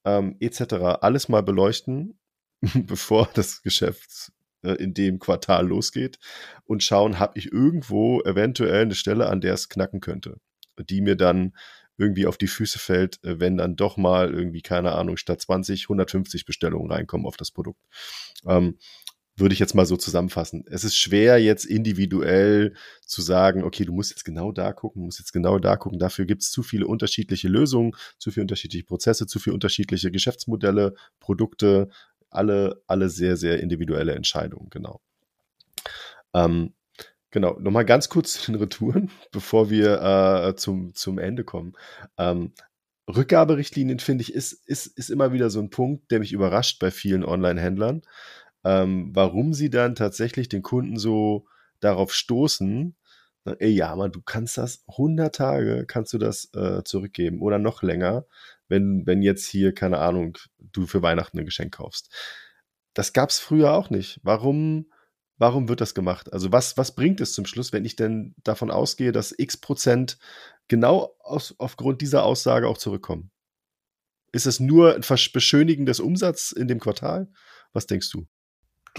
[0.05, 0.75] ähm, etc.
[1.01, 2.19] alles mal beleuchten,
[2.75, 4.33] bevor das Geschäft
[4.63, 6.19] äh, in dem Quartal losgeht
[6.65, 10.41] und schauen, habe ich irgendwo eventuell eine Stelle, an der es knacken könnte,
[10.79, 11.55] die mir dann
[11.99, 15.85] irgendwie auf die Füße fällt, äh, wenn dann doch mal irgendwie, keine Ahnung, statt 20,
[15.85, 17.81] 150 Bestellungen reinkommen auf das Produkt.
[18.47, 18.79] Ähm,
[19.39, 20.65] würde ich jetzt mal so zusammenfassen.
[20.69, 22.75] Es ist schwer, jetzt individuell
[23.07, 25.99] zu sagen, okay, du musst jetzt genau da gucken, musst jetzt genau da gucken.
[25.99, 30.95] Dafür gibt es zu viele unterschiedliche Lösungen, zu viele unterschiedliche Prozesse, zu viele unterschiedliche Geschäftsmodelle,
[31.21, 31.89] Produkte,
[32.31, 35.01] alle, alle sehr, sehr individuelle Entscheidungen, genau.
[36.35, 36.75] Ähm,
[37.31, 41.75] genau, nochmal ganz kurz zu den Retouren, bevor wir äh, zum, zum Ende kommen.
[42.19, 42.53] Ähm,
[43.09, 46.91] Rückgaberichtlinien, finde ich, ist, ist, ist immer wieder so ein Punkt, der mich überrascht bei
[46.91, 48.03] vielen Online-Händlern
[48.69, 51.47] ähm, warum sie dann tatsächlich den Kunden so
[51.81, 52.95] darauf stoßen,
[53.61, 57.83] ey, ja, man, du kannst das 100 Tage, kannst du das äh, zurückgeben oder noch
[57.83, 58.27] länger,
[58.69, 62.13] wenn, wenn jetzt hier, keine Ahnung, du für Weihnachten ein Geschenk kaufst.
[62.93, 64.21] Das gab es früher auch nicht.
[64.23, 64.93] Warum,
[65.39, 66.31] warum wird das gemacht?
[66.31, 70.19] Also was, was bringt es zum Schluss, wenn ich denn davon ausgehe, dass x Prozent
[70.69, 73.31] genau aus, aufgrund dieser Aussage auch zurückkommen?
[74.31, 77.33] Ist es nur ein Beschönigen des Umsatzes in dem Quartal?
[77.73, 78.27] Was denkst du?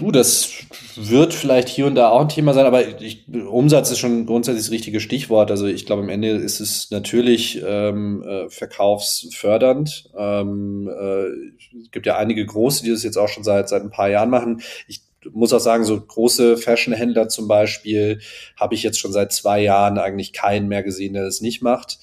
[0.00, 0.50] Du, das
[0.96, 4.64] wird vielleicht hier und da auch ein Thema sein, aber ich, Umsatz ist schon grundsätzlich
[4.64, 5.50] das richtige Stichwort.
[5.50, 10.08] Also ich glaube, am Ende ist es natürlich ähm, äh, verkaufsfördernd.
[10.16, 11.24] Ähm, äh,
[11.82, 14.30] es gibt ja einige große, die das jetzt auch schon seit, seit ein paar Jahren
[14.30, 14.62] machen.
[14.88, 18.20] Ich muss auch sagen, so große Fashionhändler zum Beispiel
[18.58, 21.98] habe ich jetzt schon seit zwei Jahren eigentlich keinen mehr gesehen, der das nicht macht.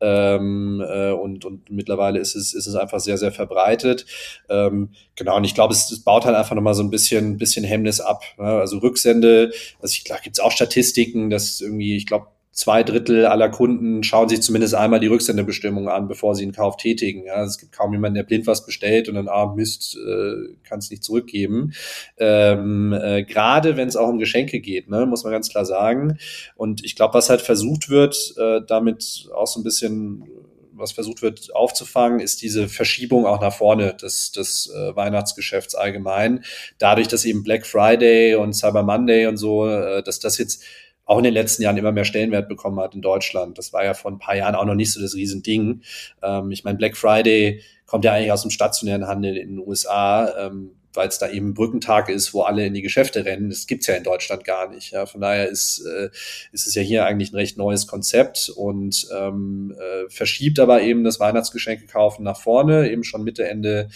[0.00, 4.06] Ähm, äh, und, und mittlerweile ist es, ist es einfach sehr, sehr verbreitet.
[4.48, 7.64] Ähm, genau, und ich glaube, es, es baut halt einfach nochmal so ein bisschen, bisschen
[7.64, 8.22] Hemmnis ab.
[8.38, 8.44] Ne?
[8.44, 12.28] Also Rücksende, also ich glaube, gibt es auch Statistiken, dass irgendwie, ich glaube,
[12.60, 16.76] zwei Drittel aller Kunden schauen sich zumindest einmal die Rücksendebestimmung an, bevor sie einen Kauf
[16.76, 17.24] tätigen.
[17.24, 20.78] Ja, es gibt kaum jemanden, der blind was bestellt und dann, ah, Mist, äh, kann
[20.78, 21.72] es nicht zurückgeben.
[22.18, 26.18] Ähm, äh, Gerade wenn es auch um Geschenke geht, ne, muss man ganz klar sagen.
[26.54, 30.24] Und ich glaube, was halt versucht wird, äh, damit auch so ein bisschen
[30.72, 36.44] was versucht wird aufzufangen, ist diese Verschiebung auch nach vorne des, des äh, Weihnachtsgeschäfts allgemein.
[36.78, 40.62] Dadurch, dass eben Black Friday und Cyber Monday und so, äh, dass das jetzt
[41.10, 43.58] auch in den letzten Jahren immer mehr Stellenwert bekommen hat in Deutschland.
[43.58, 45.82] Das war ja vor ein paar Jahren auch noch nicht so das Riesending.
[46.22, 50.32] Ähm, ich meine, Black Friday kommt ja eigentlich aus dem stationären Handel in den USA.
[50.38, 53.50] Ähm, weil es da eben Brückentag ist, wo alle in die Geschäfte rennen.
[53.50, 54.92] Das gibt's ja in Deutschland gar nicht.
[54.92, 55.06] Ja.
[55.06, 56.10] Von daher ist, äh,
[56.52, 61.04] ist es ja hier eigentlich ein recht neues Konzept und ähm, äh, verschiebt aber eben
[61.04, 63.88] das Weihnachtsgeschenke kaufen nach vorne, eben schon Mitte, Ende,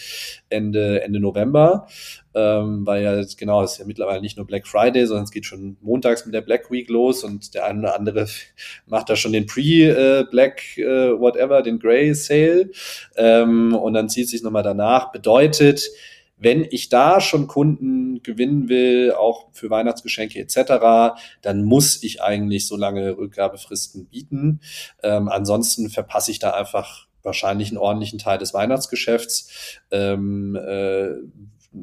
[0.49, 1.87] Ende, Ende November.
[2.35, 5.45] Ähm, weil ja, genau, es ist ja mittlerweile nicht nur Black Friday, sondern es geht
[5.45, 8.27] schon montags mit der Black Week los und der eine oder andere
[8.87, 12.71] macht da schon den Pre-Black, äh, äh, whatever, den Grey Sale
[13.15, 15.13] ähm, und dann zieht sich nochmal danach.
[15.13, 15.89] Bedeutet,
[16.37, 22.67] wenn ich da schon Kunden gewinnen will, auch für Weihnachtsgeschenke etc., dann muss ich eigentlich
[22.67, 24.59] so lange Rückgabefristen bieten.
[25.01, 29.79] Ähm, ansonsten verpasse ich da einfach wahrscheinlich einen ordentlichen Teil des Weihnachtsgeschäfts.
[29.91, 31.09] Ähm, äh,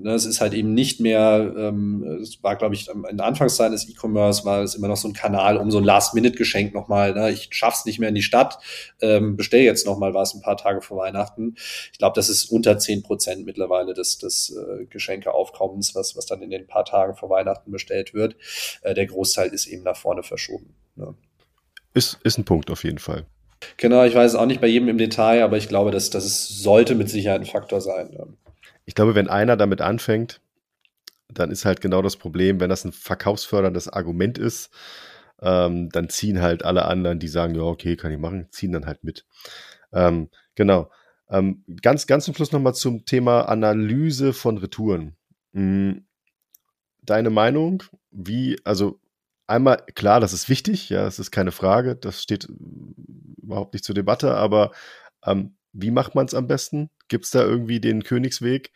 [0.04, 3.88] es ist halt eben nicht mehr, ähm, es war, glaube ich, in der Anfangszeit des
[3.88, 7.48] E-Commerce war es immer noch so ein Kanal, um so ein Last-Minute-Geschenk nochmal, ne, ich
[7.50, 8.58] schaff's nicht mehr in die Stadt,
[9.00, 11.56] ähm, bestell jetzt nochmal was ein paar Tage vor Weihnachten.
[11.92, 16.42] Ich glaube, das ist unter zehn Prozent mittlerweile des, des äh, Geschenkeaufkommens, was, was dann
[16.42, 18.36] in den paar Tagen vor Weihnachten bestellt wird.
[18.82, 20.74] Äh, der Großteil ist eben nach vorne verschoben.
[20.96, 21.14] Ne.
[21.94, 23.26] Ist, ist ein Punkt auf jeden Fall.
[23.76, 26.48] Genau, ich weiß es auch nicht bei jedem im Detail, aber ich glaube, dass das
[26.48, 28.10] sollte mit Sicherheit ein Faktor sein.
[28.10, 28.26] Ne
[28.84, 30.40] ich glaube, wenn einer damit anfängt,
[31.28, 34.70] dann ist halt genau das Problem, wenn das ein verkaufsförderndes Argument ist,
[35.40, 38.86] ähm, dann ziehen halt alle anderen, die sagen, ja, okay, kann ich machen, ziehen dann
[38.86, 39.26] halt mit.
[39.92, 40.90] Ähm, genau.
[41.28, 45.16] Ähm, ganz, ganz zum Schluss nochmal zum Thema Analyse von Retouren.
[45.52, 46.06] Mhm.
[47.02, 49.00] Deine Meinung, wie, also
[49.46, 52.48] einmal, klar, das ist wichtig, ja, das ist keine Frage, das steht
[53.42, 54.70] überhaupt nicht zur Debatte, aber
[55.24, 56.90] ähm, wie macht man es am besten?
[57.08, 58.72] Gibt es da irgendwie den Königsweg?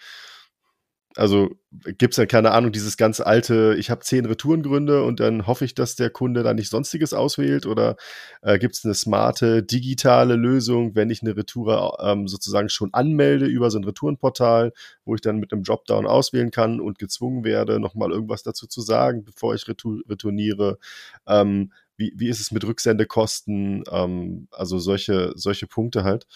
[1.17, 1.49] Also
[1.97, 5.65] gibt es ja keine Ahnung, dieses ganz alte, ich habe zehn Retourengründe und dann hoffe
[5.65, 7.97] ich, dass der Kunde da nicht sonstiges auswählt oder
[8.43, 13.47] äh, gibt es eine smarte digitale Lösung, wenn ich eine Retour ähm, sozusagen schon anmelde
[13.47, 14.73] über so ein Retourenportal,
[15.07, 18.83] wo ich dann mit einem Dropdown auswählen kann und gezwungen werde, nochmal irgendwas dazu zu
[18.83, 20.79] sagen, bevor ich retour retourniere.
[21.27, 23.85] Ähm, wie, wie ist es mit Rücksendekosten?
[23.91, 26.27] Ähm, also solche, solche Punkte halt.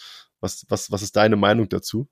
[0.40, 2.08] Was, was, was ist deine Meinung dazu?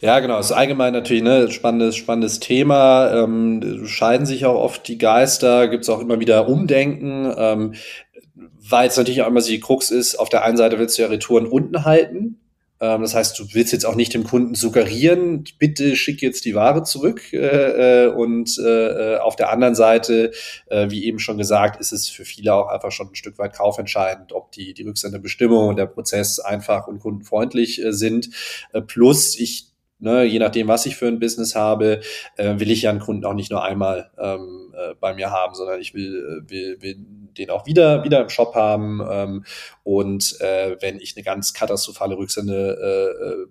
[0.00, 0.38] Ja, genau.
[0.38, 3.12] Das ist allgemein natürlich ne spannendes, spannendes Thema.
[3.12, 7.32] Ähm, scheiden sich auch oft die Geister, gibt es auch immer wieder Umdenken.
[7.36, 7.74] Ähm,
[8.70, 11.02] weil es natürlich auch immer so die Krux ist, auf der einen Seite willst du
[11.02, 12.40] ja Retouren unten halten,
[12.80, 16.82] das heißt, du willst jetzt auch nicht dem Kunden suggerieren, bitte schick jetzt die Ware
[16.82, 17.30] zurück.
[17.32, 20.32] Äh, äh und äh, auf der anderen Seite,
[20.66, 23.54] äh, wie eben schon gesagt, ist es für viele auch einfach schon ein Stück weit
[23.54, 28.30] kaufentscheidend, ob die, die Rücksendebestimmung und der Prozess einfach und kundenfreundlich äh, sind.
[28.72, 29.70] Äh, plus, ich
[30.02, 32.00] Ne, je nachdem, was ich für ein Business habe,
[32.38, 35.54] äh, will ich ja einen Kunden auch nicht nur einmal ähm, äh, bei mir haben,
[35.54, 36.96] sondern ich will, äh, will, will
[37.38, 39.00] den auch wieder, wieder im Shop haben.
[39.10, 39.44] Ähm,
[39.82, 43.46] und äh, wenn ich eine ganz katastrophale Rücksende äh, äh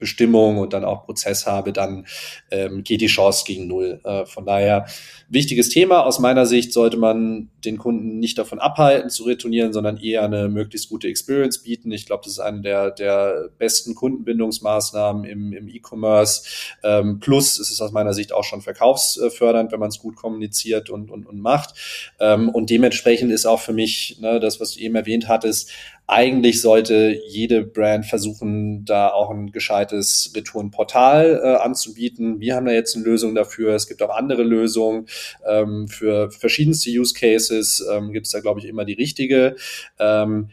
[0.00, 2.06] Bestimmung und dann auch Prozess habe, dann
[2.50, 4.00] ähm, geht die Chance gegen null.
[4.02, 4.86] Äh, von daher
[5.28, 6.04] wichtiges Thema.
[6.04, 10.48] Aus meiner Sicht sollte man den Kunden nicht davon abhalten zu retournieren, sondern eher eine
[10.48, 11.92] möglichst gute Experience bieten.
[11.92, 16.42] Ich glaube, das ist eine der, der besten Kundenbindungsmaßnahmen im, im E-Commerce.
[16.82, 20.90] Ähm, plus es ist aus meiner Sicht auch schon verkaufsfördernd, wenn man es gut kommuniziert
[20.90, 21.74] und, und, und macht.
[22.18, 25.70] Ähm, und dementsprechend ist auch für mich ne, das, was du eben erwähnt hattest,
[26.10, 32.40] eigentlich sollte jede Brand versuchen, da auch ein gescheites Retourenportal äh, anzubieten.
[32.40, 33.74] Wir haben da jetzt eine Lösung dafür.
[33.74, 35.06] Es gibt auch andere Lösungen
[35.46, 37.86] ähm, für verschiedenste Use Cases.
[37.92, 39.54] Ähm, gibt es da, glaube ich, immer die richtige.
[40.00, 40.50] Ähm,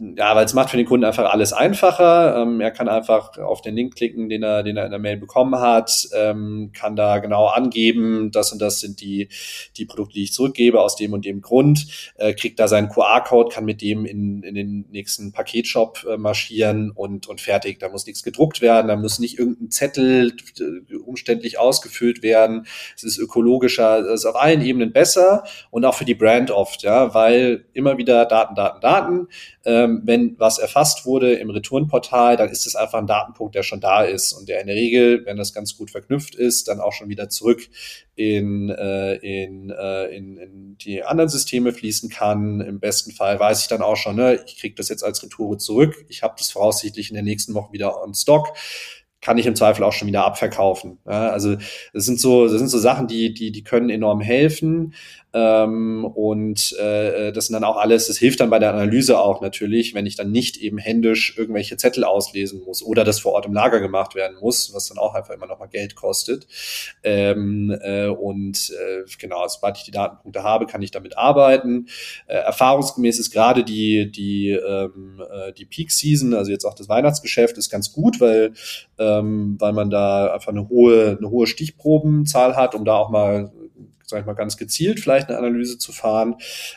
[0.00, 2.42] ja, weil es macht für den Kunden einfach alles einfacher.
[2.42, 5.16] Ähm, er kann einfach auf den Link klicken, den er, den er in der Mail
[5.16, 9.28] bekommen hat, ähm, kann da genau angeben, das und das sind die,
[9.76, 11.86] die Produkte, die ich zurückgebe aus dem und dem Grund,
[12.16, 16.92] äh, kriegt da seinen QR-Code, kann mit dem in, in den nächsten Paketshop äh, marschieren
[16.92, 17.80] und, und fertig.
[17.80, 22.66] Da muss nichts gedruckt werden, da muss nicht irgendein Zettel äh, umständlich ausgefüllt werden.
[22.94, 25.42] Es ist ökologischer, es ist auf allen Ebenen besser
[25.72, 29.28] und auch für die Brand oft, ja, weil immer wieder Daten, Daten, Daten
[29.64, 33.80] ähm, wenn was erfasst wurde im Retourenportal, dann ist es einfach ein Datenpunkt, der schon
[33.80, 36.92] da ist und der in der Regel, wenn das ganz gut verknüpft ist, dann auch
[36.92, 37.68] schon wieder zurück
[38.14, 42.60] in, äh, in, äh, in, in die anderen Systeme fließen kann.
[42.60, 45.58] Im besten Fall weiß ich dann auch schon, ne, ich kriege das jetzt als Retoure
[45.58, 46.04] zurück.
[46.08, 48.48] Ich habe das voraussichtlich in der nächsten Woche wieder on Stock
[49.20, 50.98] kann ich im Zweifel auch schon wieder abverkaufen.
[51.06, 51.56] Ja, also
[51.92, 54.94] das sind so, das sind so Sachen, die, die, die können enorm helfen.
[55.34, 59.42] Ähm, und äh, das sind dann auch alles, das hilft dann bei der Analyse auch
[59.42, 63.44] natürlich, wenn ich dann nicht eben händisch irgendwelche Zettel auslesen muss oder das vor Ort
[63.44, 66.46] im Lager gemacht werden muss, was dann auch einfach immer noch mal Geld kostet.
[67.02, 71.88] Ähm, äh, und äh, genau, sobald ich die Datenpunkte habe, kann ich damit arbeiten.
[72.26, 76.88] Äh, erfahrungsgemäß ist gerade die, die, ähm, äh, die Peak Season, also jetzt auch das
[76.88, 78.54] Weihnachtsgeschäft, ist ganz gut, weil,
[79.08, 83.52] ähm, weil man da einfach eine hohe, eine hohe Stichprobenzahl hat, um da auch mal
[84.08, 86.36] sag ich mal, ganz gezielt vielleicht eine Analyse zu fahren.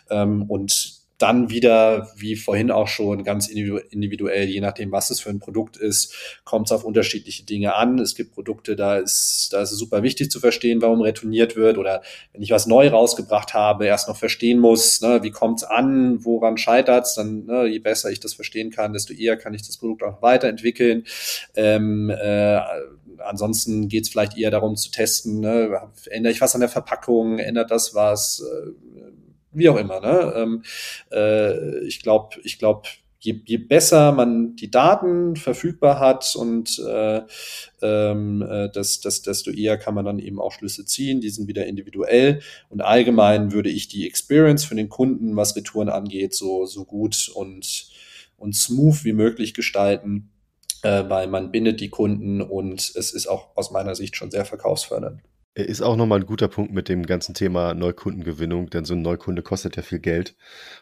[0.10, 5.30] Ähm, und dann wieder, wie vorhin auch schon, ganz individuell, je nachdem, was es für
[5.30, 6.14] ein Produkt ist,
[6.44, 8.00] kommt es auf unterschiedliche Dinge an.
[8.00, 11.78] Es gibt Produkte, da ist, da ist es super wichtig zu verstehen, warum retourniert wird.
[11.78, 12.02] Oder
[12.34, 16.24] wenn ich was neu rausgebracht habe, erst noch verstehen muss, ne, wie kommt es an,
[16.26, 19.66] woran scheitert es, dann ne, je besser ich das verstehen kann, desto eher kann ich
[19.66, 21.06] das Produkt auch weiterentwickeln.
[21.56, 22.60] Ähm, äh,
[23.20, 27.40] ansonsten geht es vielleicht eher darum zu testen, ne, ändere ich was an der Verpackung,
[27.40, 28.72] ändert das was, äh,
[29.54, 30.00] wie auch immer.
[30.00, 30.34] Ne?
[30.36, 30.64] Ähm,
[31.12, 32.88] äh, ich glaube, ich glaube,
[33.20, 37.22] je, je besser man die Daten verfügbar hat und äh,
[37.82, 41.22] ähm, äh, das, das, desto eher kann man dann eben auch Schlüsse ziehen.
[41.22, 42.42] Die sind wieder individuell.
[42.70, 47.30] Und allgemein würde ich die Experience für den Kunden, was Retouren angeht, so, so gut
[47.34, 47.88] und,
[48.38, 50.32] und smooth wie möglich gestalten
[50.84, 54.46] äh, weil man bindet die Kunden und es ist auch aus meiner Sicht schon sehr
[54.46, 55.22] verkaufsfördernd.
[55.54, 59.42] Ist auch nochmal ein guter Punkt mit dem ganzen Thema Neukundengewinnung, denn so ein Neukunde
[59.42, 60.34] kostet ja viel Geld.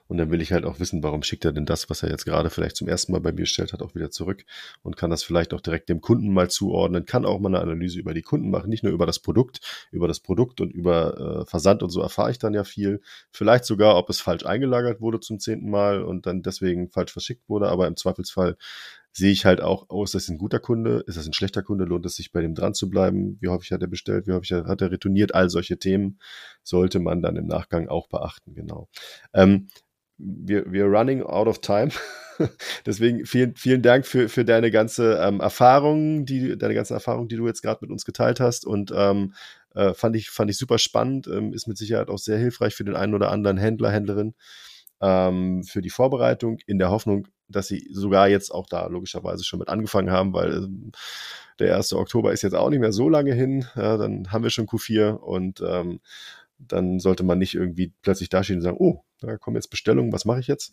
[0.07, 2.25] Und dann will ich halt auch wissen, warum schickt er denn das, was er jetzt
[2.25, 4.45] gerade vielleicht zum ersten Mal bei mir stellt hat, auch wieder zurück
[4.83, 7.97] und kann das vielleicht auch direkt dem Kunden mal zuordnen, kann auch mal eine Analyse
[7.97, 9.59] über die Kunden machen, nicht nur über das Produkt,
[9.91, 13.01] über das Produkt und über äh, Versand und so erfahre ich dann ja viel.
[13.31, 17.49] Vielleicht sogar, ob es falsch eingelagert wurde zum zehnten Mal und dann deswegen falsch verschickt
[17.49, 18.55] wurde, aber im Zweifelsfall
[19.11, 21.85] sehe ich halt auch, oh, ist das ein guter Kunde, ist das ein schlechter Kunde,
[21.85, 24.51] lohnt es sich bei dem dran zu bleiben, wie häufig hat er bestellt, wie häufig
[24.51, 26.19] hat er retourniert, all solche Themen
[26.63, 28.87] sollte man dann im Nachgang auch beachten, genau.
[29.33, 29.67] Ähm,
[30.19, 31.91] wir, wir running out of time.
[32.85, 37.37] Deswegen vielen, vielen Dank für, für deine ganze ähm, Erfahrung, die, deine ganzen Erfahrungen, die
[37.37, 38.65] du jetzt gerade mit uns geteilt hast.
[38.65, 39.33] Und ähm,
[39.75, 42.83] äh, fand, ich, fand ich super spannend, ähm, ist mit Sicherheit auch sehr hilfreich für
[42.83, 44.35] den einen oder anderen Händler, Händlerin
[45.01, 49.59] ähm, für die Vorbereitung, in der Hoffnung, dass sie sogar jetzt auch da logischerweise schon
[49.59, 50.91] mit angefangen haben, weil ähm,
[51.59, 51.93] der 1.
[51.93, 53.65] Oktober ist jetzt auch nicht mehr so lange hin.
[53.75, 55.99] Ja, dann haben wir schon Q4 und ähm,
[56.59, 60.25] dann sollte man nicht irgendwie plötzlich dastehen und sagen, oh, da kommen jetzt Bestellungen, was
[60.25, 60.71] mache ich jetzt?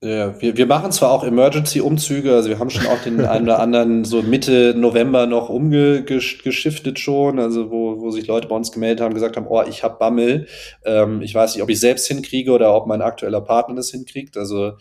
[0.00, 3.58] Ja, wir, wir machen zwar auch Emergency-Umzüge, also wir haben schon auch den einen oder
[3.58, 9.00] anderen so Mitte November noch umgeschiftet schon, also wo, wo sich Leute bei uns gemeldet
[9.00, 10.46] haben, gesagt haben, oh, ich habe Bammel.
[10.84, 14.36] Ähm, ich weiß nicht, ob ich selbst hinkriege oder ob mein aktueller Partner das hinkriegt.
[14.36, 14.74] Also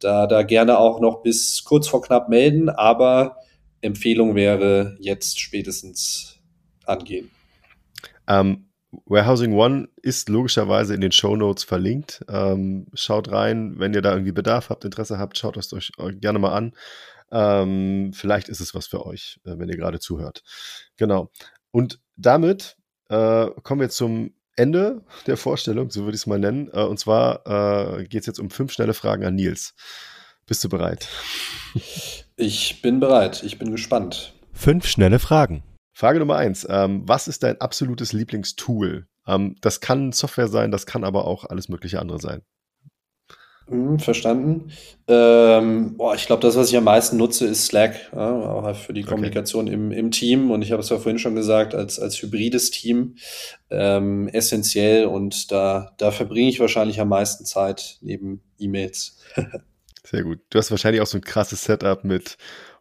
[0.00, 3.36] da, da gerne auch noch bis kurz vor knapp melden, aber
[3.80, 6.40] Empfehlung wäre jetzt spätestens
[6.84, 7.30] angehen.
[8.26, 8.66] Ähm,
[9.06, 12.24] Warehousing One ist logischerweise in den Show Notes verlinkt.
[12.28, 16.38] Ähm, schaut rein, wenn ihr da irgendwie Bedarf habt, Interesse habt, schaut es euch gerne
[16.38, 16.72] mal an.
[17.30, 20.42] Ähm, vielleicht ist es was für euch, äh, wenn ihr gerade zuhört.
[20.96, 21.30] Genau.
[21.70, 22.76] Und damit
[23.08, 26.70] äh, kommen wir zum Ende der Vorstellung, so würde ich es mal nennen.
[26.72, 29.74] Äh, und zwar äh, geht es jetzt um fünf schnelle Fragen an Nils.
[30.46, 31.08] Bist du bereit?
[32.36, 33.42] Ich bin bereit.
[33.42, 34.34] Ich bin gespannt.
[34.52, 35.62] Fünf schnelle Fragen.
[35.94, 36.66] Frage Nummer eins.
[36.68, 39.06] Ähm, was ist dein absolutes Lieblingstool?
[39.26, 42.42] Ähm, das kann Software sein, das kann aber auch alles mögliche andere sein.
[43.68, 44.72] Hm, verstanden.
[45.08, 48.76] Ähm, boah, ich glaube, das, was ich am meisten nutze, ist Slack, ja, auch halt
[48.76, 49.74] für die Kommunikation okay.
[49.74, 50.50] im, im Team.
[50.50, 53.16] Und ich habe es ja vorhin schon gesagt, als, als hybrides Team
[53.70, 55.06] ähm, essentiell.
[55.06, 59.18] Und da, da verbringe ich wahrscheinlich am meisten Zeit neben E-Mails.
[60.04, 60.40] Sehr gut.
[60.50, 62.36] Du hast wahrscheinlich auch so ein krasses Setup mit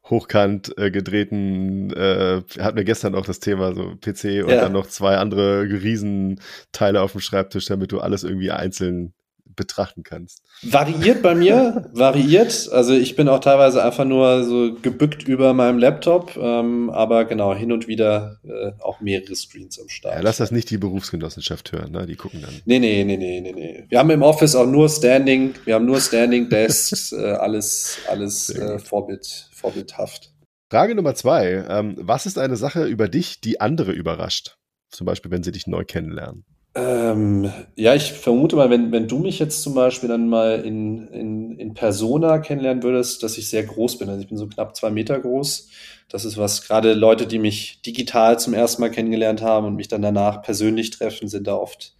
[0.09, 4.61] hochkant äh, gedrehten, äh, hatten wir gestern auch das Thema, so PC und ja.
[4.61, 9.13] dann noch zwei andere Riesenteile auf dem Schreibtisch, damit du alles irgendwie einzeln
[9.55, 10.41] betrachten kannst.
[10.61, 12.69] Variiert bei mir, variiert.
[12.71, 17.53] Also ich bin auch teilweise einfach nur so gebückt über meinem Laptop, ähm, aber genau,
[17.53, 20.15] hin und wieder äh, auch mehrere Screens am Start.
[20.15, 22.05] Ja, lass das nicht die Berufsgenossenschaft hören, ne?
[22.05, 22.53] Die gucken dann.
[22.65, 23.85] Nee, nee, nee, nee, nee, nee.
[23.89, 28.49] Wir haben im Office auch nur Standing, wir haben nur Standing Desks, äh, alles, alles
[28.49, 30.33] äh, Vorbild, vorbildhaft.
[30.69, 31.65] Frage Nummer zwei.
[31.69, 34.57] Ähm, was ist eine Sache über dich, die andere überrascht?
[34.89, 36.45] Zum Beispiel, wenn sie dich neu kennenlernen.
[36.75, 41.07] Ähm, ja, ich vermute mal, wenn, wenn du mich jetzt zum Beispiel dann mal in,
[41.09, 44.09] in, in Persona kennenlernen würdest, dass ich sehr groß bin.
[44.09, 45.69] Also ich bin so knapp zwei Meter groß.
[46.09, 49.87] Das ist was, gerade Leute, die mich digital zum ersten Mal kennengelernt haben und mich
[49.87, 51.95] dann danach persönlich treffen, sind da oft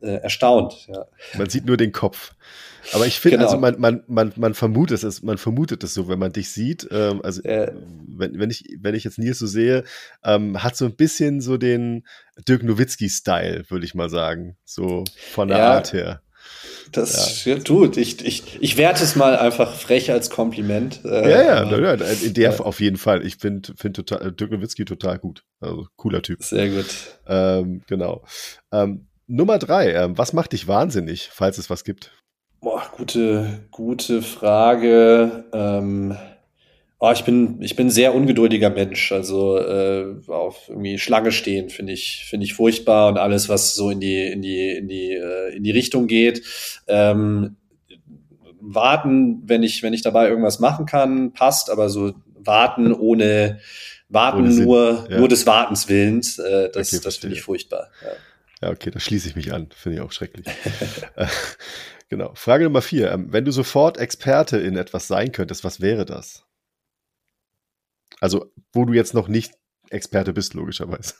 [0.00, 0.86] äh, erstaunt.
[0.88, 1.06] Ja.
[1.36, 2.32] Man sieht nur den Kopf.
[2.92, 3.66] Aber ich finde, also genau.
[3.66, 6.88] also man, man, man, man vermutet es, man vermutet es so, wenn man dich sieht.
[6.90, 7.72] Ähm, also äh,
[8.06, 9.84] wenn, wenn, ich, wenn ich jetzt Nils so sehe,
[10.24, 12.06] ähm, hat so ein bisschen so den
[12.48, 14.56] Dirk Nowitzki-Style, würde ich mal sagen.
[14.64, 15.72] So von der ja.
[15.72, 16.22] Art her.
[16.90, 17.58] Das ja.
[17.58, 17.96] tut.
[17.96, 21.00] Ich, ich, ich werte es mal einfach frech als Kompliment.
[21.04, 23.24] Äh, ja, ja, aber, ja, in der äh, auf jeden Fall.
[23.26, 25.44] Ich finde find total, Dirk Nowitzki total gut.
[25.60, 26.42] Also cooler Typ.
[26.42, 26.86] Sehr gut.
[27.26, 28.24] Ähm, genau.
[28.72, 32.12] Ähm, Nummer drei, ähm, was macht dich wahnsinnig, falls es was gibt?
[32.62, 35.46] Boah, gute, gute Frage.
[35.52, 36.16] Ähm,
[37.00, 39.10] oh, ich bin, ich bin ein sehr ungeduldiger Mensch.
[39.10, 43.90] Also äh, auf irgendwie Schlange stehen finde ich, finde ich furchtbar und alles, was so
[43.90, 46.44] in die, in die, in die, äh, in die Richtung geht.
[46.86, 47.56] Ähm,
[48.60, 53.58] warten, wenn ich, wenn ich dabei irgendwas machen kann, passt, aber so warten ohne
[54.08, 55.18] warten ohne nur, ja.
[55.18, 57.88] nur des Wartens willens, äh, das, okay, das finde ich furchtbar.
[58.04, 58.10] Ja.
[58.62, 59.66] Ja, okay, da schließe ich mich an.
[59.74, 60.46] Finde ich auch schrecklich.
[62.12, 62.32] Genau.
[62.34, 63.10] Frage Nummer vier.
[63.10, 66.44] Ähm, wenn du sofort Experte in etwas sein könntest, was wäre das?
[68.20, 69.54] Also, wo du jetzt noch nicht
[69.88, 71.14] Experte bist, logischerweise.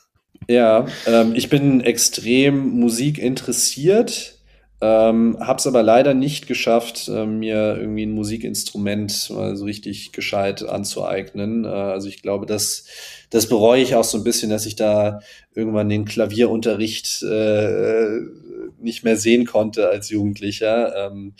[0.47, 4.39] Ja, ähm, ich bin extrem musikinteressiert,
[4.83, 10.11] ähm, habe es aber leider nicht geschafft, äh, mir irgendwie ein Musikinstrument mal so richtig
[10.11, 11.63] gescheit anzueignen.
[11.63, 12.83] Äh, also ich glaube, das,
[13.29, 15.21] das bereue ich auch so ein bisschen, dass ich da
[15.55, 18.19] irgendwann den Klavierunterricht äh,
[18.77, 21.07] nicht mehr sehen konnte als Jugendlicher.
[21.07, 21.35] Ähm,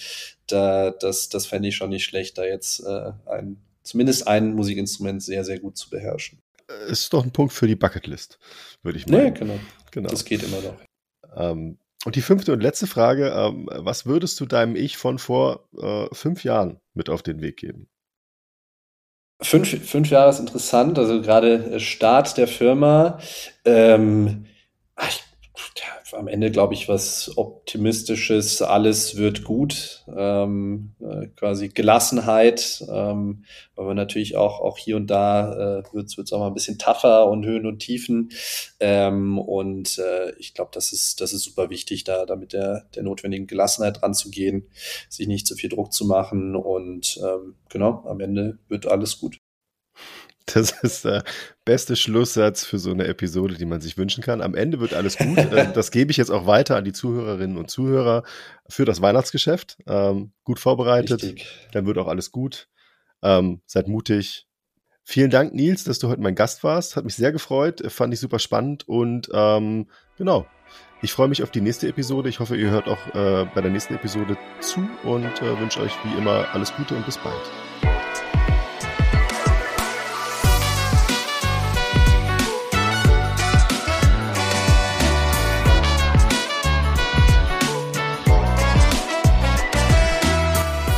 [0.47, 5.21] da, das das fände ich schon nicht schlecht, da jetzt äh, ein, zumindest ein Musikinstrument
[5.21, 6.39] sehr, sehr gut zu beherrschen.
[6.87, 8.39] ist doch ein Punkt für die Bucketlist,
[8.83, 9.33] würde ich meinen.
[9.33, 9.59] Nee, genau.
[9.91, 10.09] genau.
[10.09, 10.77] Das geht immer noch.
[11.35, 15.67] Ähm, und die fünfte und letzte Frage, ähm, was würdest du deinem Ich von vor
[15.77, 17.87] äh, fünf Jahren mit auf den Weg geben?
[19.41, 23.19] Fünf, fünf Jahre ist interessant, also gerade Start der Firma.
[23.65, 24.45] Ähm,
[25.01, 25.23] ich
[26.13, 33.45] am Ende, glaube ich, was Optimistisches, alles wird gut, ähm, äh, quasi Gelassenheit, ähm,
[33.75, 37.27] aber natürlich auch, auch hier und da äh, wird es auch mal ein bisschen tougher
[37.27, 38.29] und Höhen und Tiefen.
[38.79, 42.85] Ähm, und äh, ich glaube, das ist, das ist super wichtig, da, da mit der,
[42.95, 44.69] der notwendigen Gelassenheit ranzugehen,
[45.09, 49.42] sich nicht zu viel Druck zu machen und ähm, genau, am Ende wird alles gut.
[50.45, 51.23] Das ist der
[51.63, 54.41] beste Schlusssatz für so eine Episode, die man sich wünschen kann.
[54.41, 55.37] Am Ende wird alles gut.
[55.53, 58.23] Äh, das gebe ich jetzt auch weiter an die Zuhörerinnen und Zuhörer
[58.67, 59.77] für das Weihnachtsgeschäft.
[59.87, 61.23] Ähm, gut vorbereitet.
[61.23, 61.47] Richtig.
[61.71, 62.67] Dann wird auch alles gut.
[63.21, 64.47] Ähm, seid mutig.
[65.03, 66.95] Vielen Dank, Nils, dass du heute mein Gast warst.
[66.95, 67.83] Hat mich sehr gefreut.
[67.91, 68.87] Fand ich super spannend.
[68.87, 69.87] Und ähm,
[70.17, 70.47] genau,
[71.01, 72.29] ich freue mich auf die nächste Episode.
[72.29, 75.93] Ich hoffe, ihr hört auch äh, bei der nächsten Episode zu und äh, wünsche euch
[76.05, 77.72] wie immer alles Gute und bis bald.